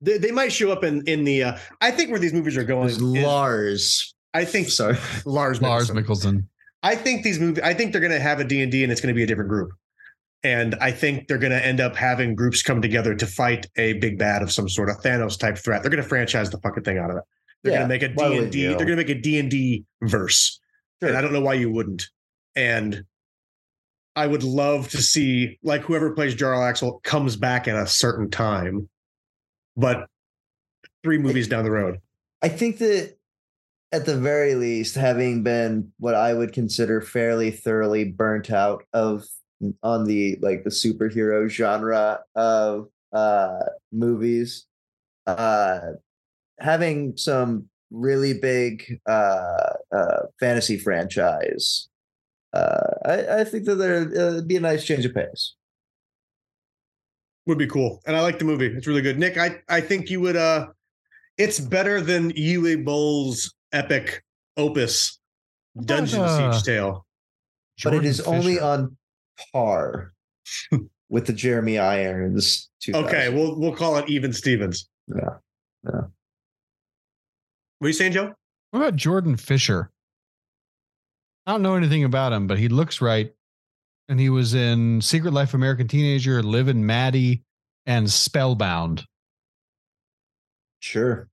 [0.00, 1.42] they, they might show up in in the.
[1.44, 2.88] Uh, I think where these movies are going.
[2.88, 4.14] Is- Lars.
[4.34, 4.94] I think so.
[5.24, 5.60] Lars.
[5.62, 6.04] Lars Mikkelsen.
[6.04, 6.44] Mickelson.
[6.82, 7.62] I think these movies.
[7.64, 9.22] I think they're going to have a D and D, and it's going to be
[9.22, 9.70] a different group.
[10.44, 13.94] And I think they're going to end up having groups come together to fight a
[13.94, 15.82] big bad of some sort of Thanos type threat.
[15.82, 17.24] They're going to franchise the fucking thing out of it.
[17.64, 18.66] They're Yeah, going to make a why d&d?
[18.68, 20.60] They're going to make a D and D verse,
[21.02, 21.08] Sure.
[21.08, 22.08] and I don't know why you wouldn't.
[22.54, 23.02] And
[24.14, 28.88] I would love to see like whoever plays Jarlaxle comes back at a certain time,
[29.76, 30.06] but
[31.02, 31.98] three movies down the road.
[32.42, 33.16] I think that
[33.92, 39.24] at the very least, having been what I would consider fairly thoroughly burnt out of
[39.82, 43.60] on the like the superhero genre of uh
[43.92, 44.66] movies,
[45.26, 45.80] uh
[46.60, 51.88] having some really big uh uh fantasy franchise.
[52.52, 55.54] Uh I, I think that there uh, be a nice change of pace.
[57.46, 58.00] would be cool.
[58.06, 58.66] And I like the movie.
[58.66, 59.18] It's really good.
[59.18, 60.66] Nick, I, I think you would uh
[61.38, 64.22] it's better than Uwe Boll's epic
[64.56, 65.18] opus,
[65.84, 67.06] Dungeon uh, Siege Tale.
[67.82, 68.96] but it is Jordan is only on
[69.52, 70.12] par
[71.08, 72.68] with the Jeremy Irons.
[72.88, 74.88] Okay, we'll we'll call it even Stevens.
[75.06, 75.36] Yeah.
[75.84, 76.00] Yeah.
[77.78, 78.34] What are you saying, Joe?
[78.70, 79.90] What about Jordan Fisher?
[81.46, 83.32] I don't know anything about him, but he looks right.
[84.08, 87.44] And he was in Secret Life American Teenager, Liv and Maddie,
[87.86, 89.04] and Spellbound.
[90.80, 91.28] Sure.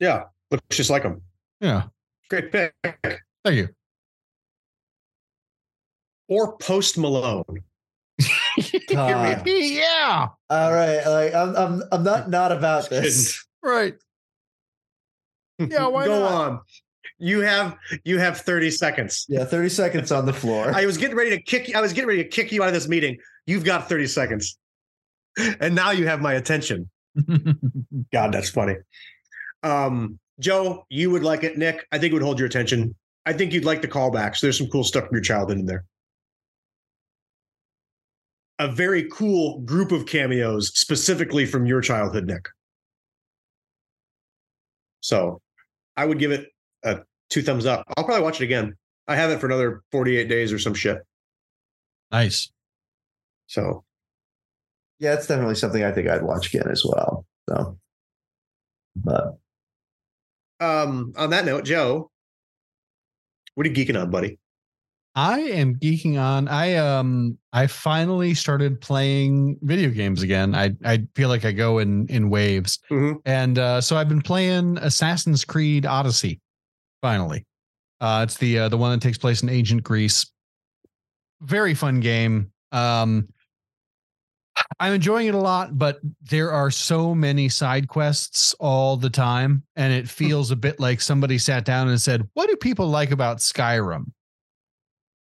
[0.00, 1.22] Yeah, looks just like him.
[1.62, 1.84] Yeah.
[2.28, 2.74] Great pick.
[2.82, 3.68] Thank you.
[6.28, 7.62] Or Post Malone.
[8.88, 9.42] God.
[9.46, 10.28] yeah.
[10.50, 11.06] All right.
[11.06, 13.46] Like I'm I'm I'm not not about this.
[13.62, 13.94] Right.
[15.58, 16.06] Yeah, why not?
[16.06, 16.32] Go not?
[16.32, 16.60] on.
[17.18, 19.26] You have you have 30 seconds.
[19.28, 20.72] Yeah, 30 seconds on the floor.
[20.74, 21.76] I was getting ready to kick you.
[21.76, 23.16] I was getting ready to kick you out of this meeting.
[23.46, 24.58] You've got 30 seconds.
[25.60, 26.90] And now you have my attention.
[28.12, 28.74] God, that's funny.
[29.62, 31.58] Um, Joe, you would like it.
[31.58, 32.94] Nick, I think it would hold your attention.
[33.26, 34.40] I think you'd like the callbacks.
[34.40, 35.84] There's some cool stuff from your childhood in there.
[38.58, 42.48] A very cool group of cameos, specifically from your childhood, Nick.
[45.00, 45.40] So
[45.96, 46.48] I would give it
[46.84, 47.84] a two thumbs up.
[47.96, 48.76] I'll probably watch it again.
[49.08, 50.98] I have it for another 48 days or some shit.
[52.10, 52.50] nice.
[53.48, 53.84] So
[54.98, 57.26] yeah, it's definitely something I think I'd watch again as well.
[57.48, 57.76] So
[58.96, 59.38] but
[60.62, 62.10] um, on that note, Joe,
[63.54, 64.38] what are you geeking on, buddy?
[65.14, 66.48] I am geeking on.
[66.48, 70.54] I um I finally started playing video games again.
[70.54, 72.78] I I feel like I go in in waves.
[72.90, 73.16] Mhm.
[73.26, 76.40] And uh so I've been playing Assassin's Creed Odyssey
[77.02, 77.44] finally.
[78.00, 80.24] Uh it's the uh, the one that takes place in ancient Greece.
[81.42, 82.50] Very fun game.
[82.72, 83.28] Um
[84.80, 89.62] I'm enjoying it a lot, but there are so many side quests all the time,
[89.76, 93.10] and it feels a bit like somebody sat down and said, "What do people like
[93.10, 94.06] about Skyrim?"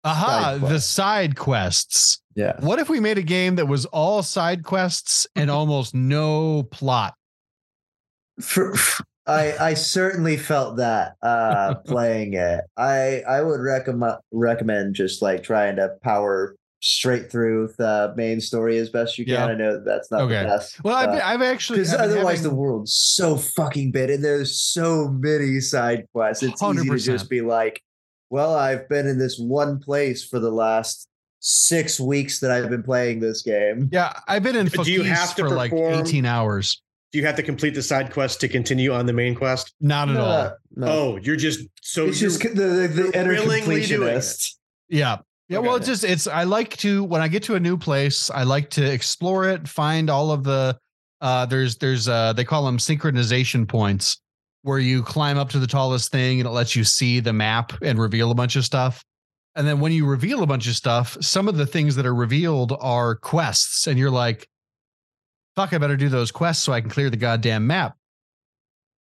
[0.04, 2.20] Aha, Side the side quests.
[2.34, 2.54] Yeah.
[2.60, 7.14] What if we made a game that was all side quests and almost no plot?
[8.40, 8.74] For,
[9.26, 12.64] I I certainly felt that uh playing it.
[12.76, 18.78] I I would recommend recommend just like trying to power straight through the main story
[18.78, 19.34] as best you can.
[19.34, 19.46] Yeah.
[19.46, 20.42] I know that's not Okay.
[20.42, 20.84] the best.
[20.84, 25.08] Well, I've, I've actually because otherwise having- the world's so fucking big and there's so
[25.08, 26.42] many side quests.
[26.44, 27.82] It's easy to just be like,
[28.30, 31.08] well, I've been in this one place for the last
[31.40, 33.88] six weeks that I've been playing this game.
[33.92, 36.82] yeah, I've been in Do you have to for like perform- 18 hours.
[37.10, 39.72] Do you have to complete the side quest to continue on the main quest?
[39.80, 40.56] Not at No, all.
[40.76, 40.86] no.
[40.86, 44.14] Oh, you're just so it's you're- just the the, the inner willingly doing it.
[44.16, 44.54] completionist.
[44.90, 45.16] Yeah.
[45.48, 48.30] Yeah, well, it's just it's I like to when I get to a new place,
[48.30, 50.78] I like to explore it, find all of the
[51.22, 54.20] uh there's there's uh they call them synchronization points
[54.62, 57.72] where you climb up to the tallest thing and it lets you see the map
[57.82, 59.02] and reveal a bunch of stuff.
[59.56, 62.14] And then when you reveal a bunch of stuff, some of the things that are
[62.14, 64.46] revealed are quests and you're like
[65.56, 67.96] fuck, I better do those quests so I can clear the goddamn map.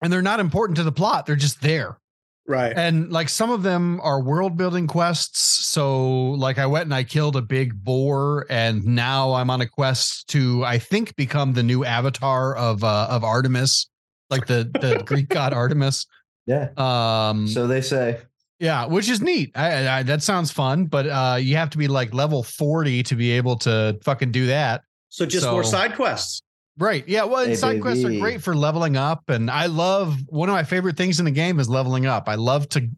[0.02, 1.98] And they're not important to the plot, they're just there
[2.46, 2.72] right.
[2.76, 7.02] and like some of them are world building quests so like i went and i
[7.02, 11.62] killed a big boar and now i'm on a quest to i think become the
[11.62, 13.88] new avatar of uh of artemis
[14.30, 16.06] like the the greek god artemis
[16.46, 16.68] Yeah.
[16.76, 18.20] um So they say.
[18.60, 21.88] yeah which is neat I, I that sounds fun but uh you have to be
[21.88, 26.42] like level 40 to be able to fucking do that So just more side quests.
[26.78, 27.06] Right.
[27.08, 27.24] Yeah.
[27.24, 29.22] Well, and Hey, side quests are great for leveling up.
[29.28, 32.28] And I love one of my favorite things in the game is leveling up.
[32.28, 32.88] I love to,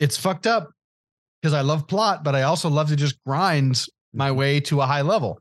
[0.00, 0.70] it's fucked up
[1.42, 3.84] because I love plot, but I also love to just grind
[4.14, 4.38] my Mm-hmm.
[4.38, 5.38] way to a high level.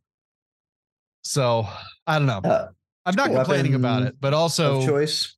[1.23, 1.65] So
[2.05, 2.39] I don't know.
[2.43, 2.67] Uh,
[3.05, 5.37] I'm not complaining about it, but of also choice.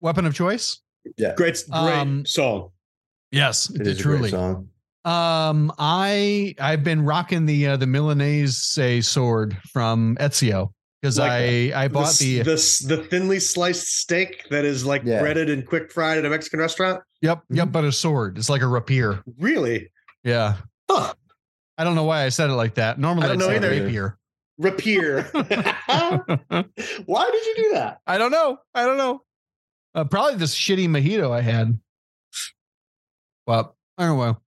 [0.00, 0.80] weapon of choice.
[1.16, 1.34] Yeah.
[1.36, 2.70] Great, great Um, song.
[3.30, 4.20] Yes, It is a truly.
[4.22, 4.68] great song.
[5.04, 8.56] Um, I I've been rocking the uh, the Milanese
[9.06, 10.72] sword from Ezio
[11.04, 15.02] because Like I I bought the, the, the the thinly sliced steak that is like
[15.04, 15.20] Yeah.
[15.20, 17.02] breaded and quick fried at a Mexican restaurant.
[17.20, 17.56] yep Mm-hmm.
[17.56, 18.38] yep, but a sword.
[18.38, 19.22] It's like a rapier.
[19.38, 19.90] Really?
[20.22, 20.56] Yeah.
[20.90, 21.12] Huh.
[21.76, 22.98] I don't know why I said it like that.
[22.98, 23.84] Normally I don't I'd know say either.
[23.84, 24.18] rapier.
[24.56, 25.22] Rapier.
[27.04, 27.98] Why did you do that?
[28.06, 28.56] I don't know.
[28.74, 29.22] I don't know.
[29.94, 31.78] Uh, probably this shitty mojito I had.
[33.46, 34.38] But I don't know.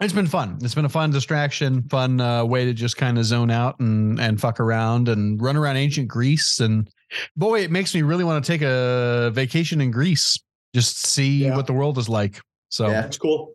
[0.00, 0.58] It's been fun.
[0.60, 4.20] It's been a fun distraction, fun uh, way to just kind of zone out and
[4.20, 6.60] and fuck around and run around ancient Greece.
[6.60, 6.90] And
[7.36, 10.38] boy, it makes me really want to take a vacation in Greece,
[10.74, 11.56] just see Yeah.
[11.56, 12.40] what the world is like.
[12.68, 13.00] So, Yeah.
[13.02, 13.54] That's cool.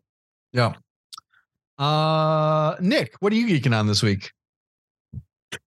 [0.51, 0.73] yeah.
[1.77, 4.31] Uh, Nick, what are you geeking on this week?
[5.53, 5.57] I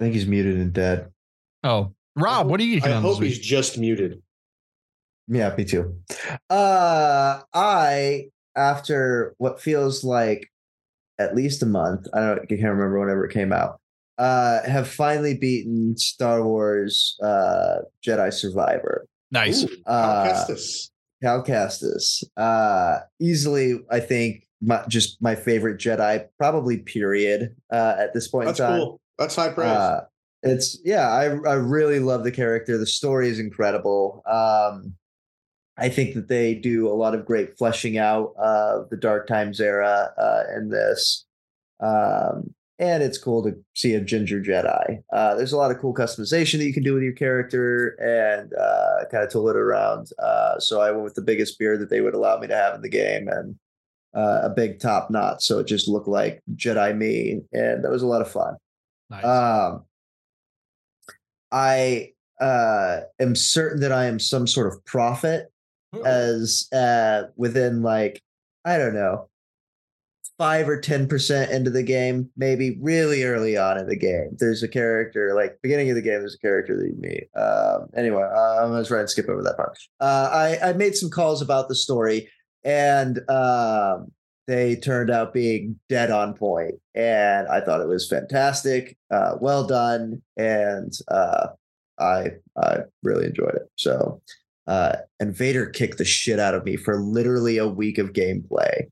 [0.00, 1.12] think he's muted and dead.
[1.62, 3.42] Oh, Rob, what are you geeking I on this hope he's week?
[3.42, 4.22] just muted.
[5.28, 5.98] Yeah, me too.
[6.50, 8.26] Uh I
[8.56, 10.48] after what feels like
[11.18, 13.80] at least a month, I don't I can't remember whenever it came out.
[14.18, 19.06] Uh have finally beaten Star Wars uh Jedi Survivor.
[19.30, 19.64] Nice.
[19.64, 20.90] Ooh, Uh Cal Kestis.
[21.22, 22.24] Cal Kestis.
[22.36, 28.46] Uh easily I think my, just my favorite Jedi probably period uh at this point
[28.46, 28.80] That's in time.
[28.80, 29.00] cool.
[29.18, 29.68] That's high praise.
[29.68, 30.00] Uh,
[30.44, 32.76] it's yeah, I I really love the character.
[32.76, 34.22] The story is incredible.
[34.26, 34.94] Um,
[35.78, 39.60] I think that they do a lot of great fleshing out of the Dark Times
[39.60, 41.24] era uh, in this,
[41.80, 45.02] um, and it's cool to see a ginger Jedi.
[45.12, 48.52] Uh, there's a lot of cool customization that you can do with your character, and
[48.54, 50.08] uh, kind of tool it around.
[50.18, 52.74] Uh, so I went with the biggest beard that they would allow me to have
[52.74, 53.56] in the game, and
[54.14, 58.02] uh, a big top knot, so it just looked like Jedi me, and that was
[58.02, 58.56] a lot of fun.
[59.08, 59.24] Nice.
[59.24, 59.84] Um,
[61.50, 65.51] I uh, am certain that I am some sort of prophet
[66.04, 68.22] as uh, within like
[68.64, 69.28] I don't know
[70.38, 74.30] five or ten percent into the game, maybe really early on in the game.
[74.38, 76.20] There's a character like beginning of the game.
[76.20, 77.28] There's a character that you meet.
[77.36, 79.78] Um, anyway, uh, I'm gonna try and skip over that part.
[80.00, 82.28] Uh, I I made some calls about the story
[82.64, 84.12] and um,
[84.46, 89.66] they turned out being dead on point and i thought it was fantastic uh, well
[89.66, 91.48] done and uh,
[91.98, 92.28] i
[92.62, 94.20] i really enjoyed it so
[94.66, 98.82] uh, and vader kicked the shit out of me for literally a week of gameplay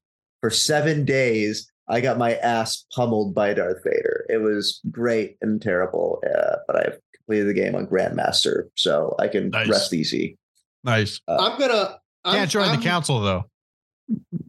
[0.40, 5.60] for seven days i got my ass pummeled by darth vader it was great and
[5.62, 9.68] terrible uh, but i've completed the game on grandmaster so i can Nice.
[9.68, 10.36] rest easy
[10.84, 11.20] nice.
[11.28, 11.98] I'm gonna.
[12.24, 13.44] I'm, Can't join I'm- the council though.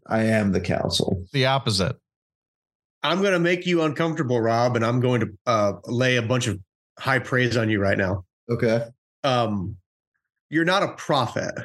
[0.07, 1.95] i am the council The opposite.
[3.03, 6.45] I'm going to make you uncomfortable, Rob, and I'm going to uh, lay a bunch
[6.47, 6.59] of
[6.99, 8.25] high praise on you right now.
[8.47, 8.83] Okay.
[9.23, 9.75] Um,
[10.51, 11.55] you're not a prophet.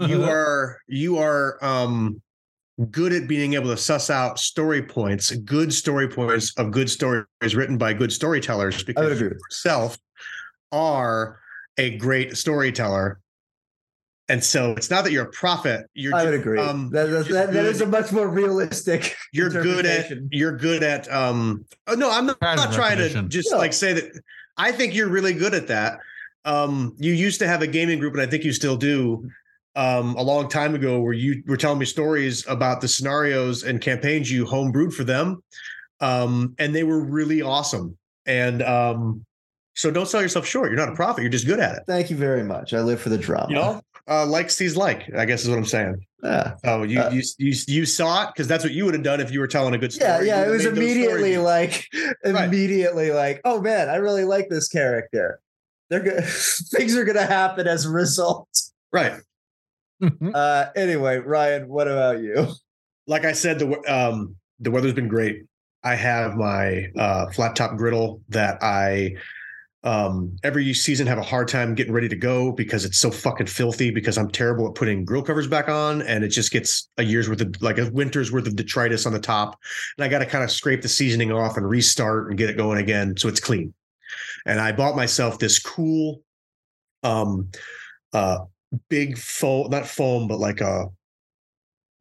[0.00, 2.20] You are you are um,
[2.90, 7.26] good at being able to suss out story points, good story points of good stories
[7.54, 8.82] written by good storytellers.
[8.82, 9.96] Because agree you yourself
[10.72, 11.38] are
[11.78, 13.20] a great storyteller.
[14.28, 15.86] And so it's not that you're a prophet.
[15.94, 16.60] You're I would ju- agree.
[16.60, 19.16] um, that, that, that, that is a much more realistic.
[19.32, 23.22] you're good at you're good at um oh, no i'm not, Pattern not trying to
[23.24, 23.58] just No.
[23.58, 24.04] like say that
[24.56, 26.00] i think you're really good at that
[26.44, 29.28] um you used to have a gaming group and i think you still do
[29.76, 33.80] um a long time ago where you were telling me stories about the scenarios and
[33.80, 35.42] campaigns you homebrewed for them
[36.00, 39.24] um and they were really awesome and um
[39.74, 42.10] so don't sell yourself short you're not a prophet you're just good at it Thank
[42.10, 42.74] you very much.
[42.74, 43.46] I live for the drama.
[43.50, 46.54] you know uh like sees like i guess is what i'm saying Yeah.
[46.64, 49.20] oh you Uh, you you, you saw it because that's what you would have done
[49.20, 50.46] if you were telling a good story Yeah, yeah.
[50.46, 51.86] It was immediately like,
[52.24, 52.44] Right.
[52.46, 55.40] immediately like, oh man, I really like this character.
[55.90, 56.24] They're good.
[56.24, 58.48] Things are gonna happen as a result.
[58.92, 59.20] right
[60.34, 62.48] Uh, anyway, Ryan, what about you?
[63.06, 65.44] like I said, the um, the weather's been great.
[65.82, 69.16] I have my uh, flat top griddle that I
[69.82, 73.46] um, every season have a hard time getting ready to go because it's so fucking
[73.46, 73.90] filthy.
[73.90, 77.28] Because I'm terrible at putting grill covers back on, and it just gets a year's
[77.28, 79.58] worth of like a winter's worth of detritus on the top,
[79.98, 82.56] and I got to kind of scrape the seasoning off and restart and get it
[82.56, 83.74] going again so it's clean.
[84.46, 86.22] And I bought myself this cool,
[87.02, 87.48] um,
[88.12, 88.38] uh,
[88.88, 90.86] big foam, not foam, but like a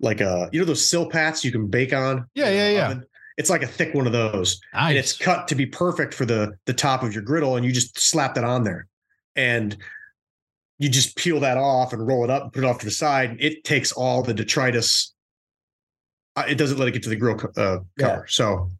[0.02, 2.26] like a you know those Silpats you can bake on.
[2.36, 2.86] Yeah, yeah, yeah.
[2.88, 3.04] oven?
[3.38, 6.54] It's like a thick one of those, and it's cut to be perfect for the
[6.66, 8.88] the top of your griddle, and you just slap that on there,
[9.36, 9.78] and
[10.78, 12.92] you just peel that off and roll it up and put it off to the
[12.92, 13.36] side.
[13.40, 15.14] It takes all the detritus.
[16.36, 18.08] Uh, it doesn't let it get to the grill co- uh, Yeah.
[18.08, 18.28] cover.
[18.30, 18.72] So,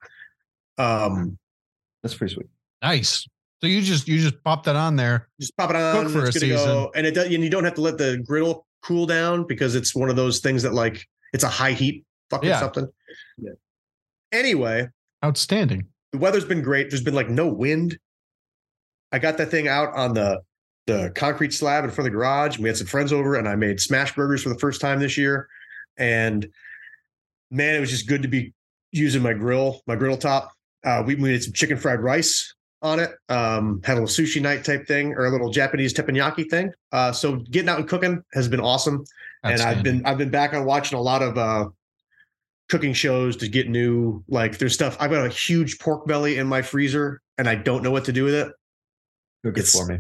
[0.78, 1.38] um,
[2.04, 2.48] That's pretty sweet.
[2.82, 3.28] Nice.
[3.62, 5.28] So you just you just pop that on there.
[5.40, 6.04] just pop it on.
[6.06, 6.58] Cook for a to go.
[6.58, 6.88] season.
[6.96, 7.26] and it does.
[7.26, 10.40] And you don't have to let the griddle cool down because it's one of those
[10.40, 12.60] things that like it's a high heat fucking Yeah.
[12.60, 12.88] something.
[13.38, 13.52] Yeah.
[14.32, 14.88] Anyway,
[15.26, 15.88] Outstanding.
[16.12, 16.90] the weather's been great.
[16.90, 17.98] There's been like no wind.
[19.12, 20.42] I got that thing out on the
[20.88, 22.58] the concrete slab in front of the garage.
[22.58, 25.18] We had some friends over, and I made smash burgers for the first time this
[25.18, 25.48] year.
[25.98, 26.48] And
[27.52, 28.54] man, it was just good to be
[28.92, 30.52] using my grill, my griddle top.
[30.86, 33.12] Uh, we made some chicken fried rice on it.
[33.30, 36.72] Um, had a little sushi night type thing, or a little Japanese teppanyaki thing.
[36.92, 39.04] Uh, so getting out and cooking has been awesome
[39.44, 41.70] and I've been I've been back on watching a lot of uh
[42.70, 46.46] cooking shows to get new like there's stuff I've got a huge pork belly in
[46.46, 48.48] my freezer and I don't know what to do with it.
[49.46, 50.00] Cook it It's- for me.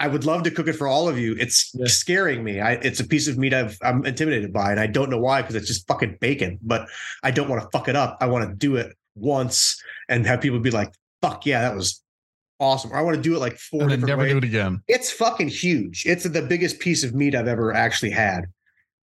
[0.00, 1.36] I would love to cook it for all of you.
[1.38, 1.86] It's Yeah.
[1.86, 2.60] scaring me.
[2.60, 5.40] I it's a piece of meat I've I'm intimidated by and I don't know why
[5.42, 6.88] because it's just fucking bacon, but
[7.22, 8.18] I don't want to fuck it up.
[8.20, 10.92] I want to do it once and have people be like,
[11.28, 12.02] "Fuck yeah, that was
[12.60, 14.32] awesome." Or I want to do it like four and then different never ways.
[14.32, 14.82] do it again.
[14.88, 16.04] It's fucking huge.
[16.06, 18.46] It's the biggest piece of meat I've ever actually had.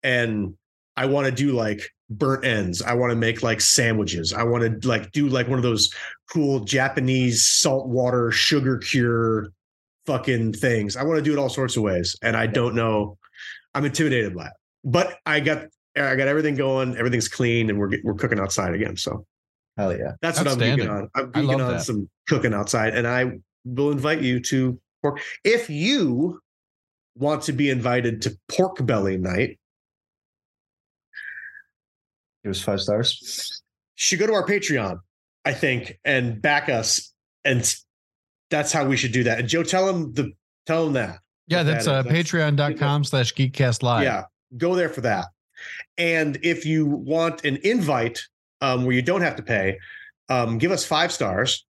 [0.03, 0.55] And
[0.97, 2.83] I want to do like burnt ends.
[2.83, 4.33] I want to make like sandwiches.
[4.33, 5.93] I want to like do like one of those
[6.31, 9.49] cool Japanese saltwater sugar cure
[10.07, 10.97] fucking things.
[10.97, 12.17] I want to do it all sorts of ways.
[12.23, 13.17] And I don't know.
[13.75, 14.53] I'm intimidated by it.
[14.85, 16.97] But I got I got everything going.
[16.97, 18.97] Everything's clean and we're we're cooking outside again.
[18.97, 19.25] So
[19.77, 20.13] Hell yeah.
[20.21, 21.09] that's what I'm geeking on.
[21.15, 21.83] I'm I geeking on that.
[21.83, 25.21] some cooking outside, and I will invite you to pork.
[25.45, 26.41] If you
[27.17, 29.59] want to be invited to pork belly night,
[32.45, 33.63] It was five stars.
[33.97, 34.99] you should go to our Patreon,
[35.45, 37.13] I think, and back us.
[37.45, 37.75] And
[38.51, 39.39] that's how we should do that.
[39.39, 40.33] And Joe, tell him the
[40.67, 41.19] tell him that.
[41.47, 44.05] Yeah, that's that uh, patreon.com slash geekcast live.
[44.05, 44.25] Yeah,
[44.57, 45.27] go there for that.
[45.99, 48.21] And if you want an invite
[48.63, 49.77] um, where you don't have to pay,
[50.31, 51.67] um, give us five stars,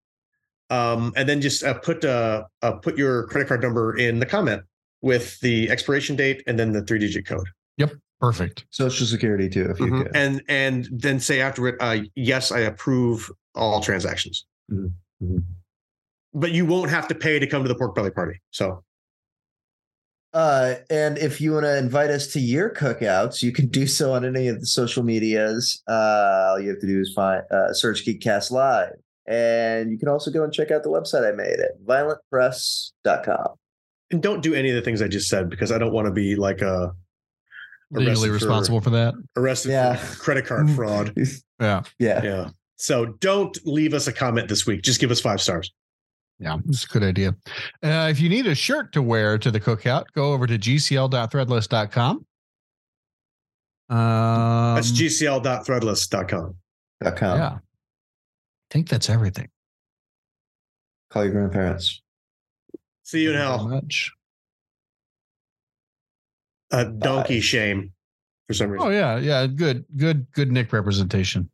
[0.70, 4.26] um, and then just uh, put uh, uh, put your credit card number in the
[4.26, 4.62] comment
[5.00, 8.66] with the expiration date and then the three digit code, Yep, Perfect.
[8.70, 10.02] Social security too, if you Mhm.
[10.04, 10.16] could.
[10.16, 14.46] and and then say after it, uh, yes, I approve all transactions.
[14.70, 14.92] Mhm.
[15.22, 15.42] Mhm.
[16.34, 18.40] But you won't have to pay to come to the pork belly party.
[18.52, 18.84] So
[20.34, 24.12] Uh, and if you want to invite us to your cookouts, you can do so
[24.14, 25.82] on any of the social medias.
[25.88, 28.92] Uh, all you have to do is find uh, search Geekcast Live,
[29.26, 33.48] and you can also go and check out the website I made at violentpress.com.
[34.10, 36.12] and don't do any of the things I just said because I don't want to
[36.12, 36.92] be like a
[37.90, 39.12] Legally Arrested for- responsible for that.
[39.36, 39.96] arrested Yeah.
[39.96, 41.14] for credit card fraud.
[41.60, 41.82] Yeah.
[42.00, 42.22] Yeah.
[42.24, 42.48] Yeah.
[42.76, 44.82] So don't leave us a comment this week.
[44.82, 45.70] Just give us five stars.
[46.42, 47.36] Yeah, it's a good idea.
[47.84, 52.26] Uh, if you need a shirt to wear to the cookout, go over to gcl.threadless.com.
[53.88, 56.56] Um, That's gcl.threadless.com.
[57.14, 57.38] com.
[57.38, 57.52] yeah.
[57.52, 57.58] I
[58.70, 59.50] think that's everything.
[61.10, 62.02] Call your grandparents.
[63.04, 63.68] See you in Thank very hell.
[63.68, 64.12] Much.
[66.72, 67.92] Uh, donkey shame
[68.48, 68.88] for some reason.
[68.88, 69.46] Oh yeah, yeah.
[69.46, 71.50] Good, good, good Nick representation.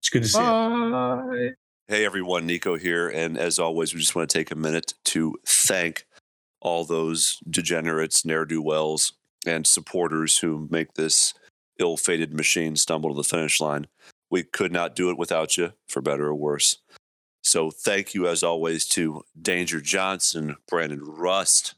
[0.00, 0.40] It's good to see.
[0.40, 1.54] you.
[1.88, 3.08] Hey everyone, Nico here.
[3.08, 6.06] And as always, we just want to take a minute to thank
[6.60, 9.14] all those degenerates, ne'er do wells,
[9.44, 11.34] and supporters who make this
[11.80, 13.88] ill fated machine stumble to the finish line.
[14.30, 16.78] We could not do it without you, for better or worse.
[17.42, 21.74] So thank you, as always, to Danger Johnson, Brandon Rust,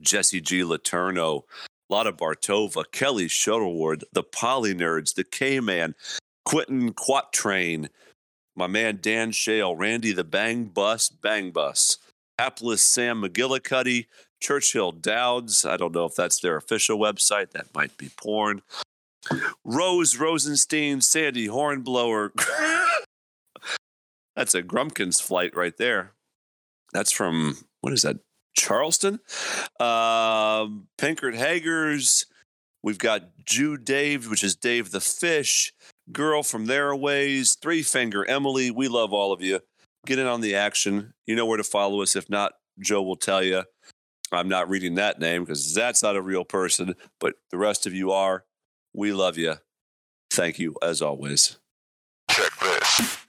[0.00, 0.60] Jesse G.
[0.60, 1.42] Letourneau,
[1.88, 5.96] Lada Bartova, Kelly Shuttlewood, the Polinerds, the K Man,
[6.44, 7.88] Quentin Quatrain,
[8.60, 11.96] my man Dan Shale, Randy the Bang Bus, Bang Bus,
[12.38, 14.04] hapless Sam McGillicuddy,
[14.38, 15.64] Churchill Dowds.
[15.64, 17.52] I don't know if that's their official website.
[17.52, 18.60] That might be porn.
[19.64, 22.34] Rose Rosenstein, Sandy Hornblower.
[24.36, 26.12] that's a Grumpkins flight right there.
[26.92, 28.18] That's from, what is that?
[28.54, 29.20] Charleston?
[29.78, 32.26] Um, Pinkert Hagers.
[32.82, 35.72] We've got Jew Dave, which is Dave the Fish
[36.12, 38.70] girl from their ways, three finger Emily.
[38.70, 39.60] We love all of you.
[40.06, 41.14] Get in on the action.
[41.26, 42.16] You know where to follow us.
[42.16, 43.64] If not, Joe will tell you.
[44.32, 47.92] I'm not reading that name because that's not a real person, but the rest of
[47.92, 48.44] you are.
[48.94, 49.54] We love you.
[50.30, 51.58] Thank you as always.
[52.30, 53.26] Check this.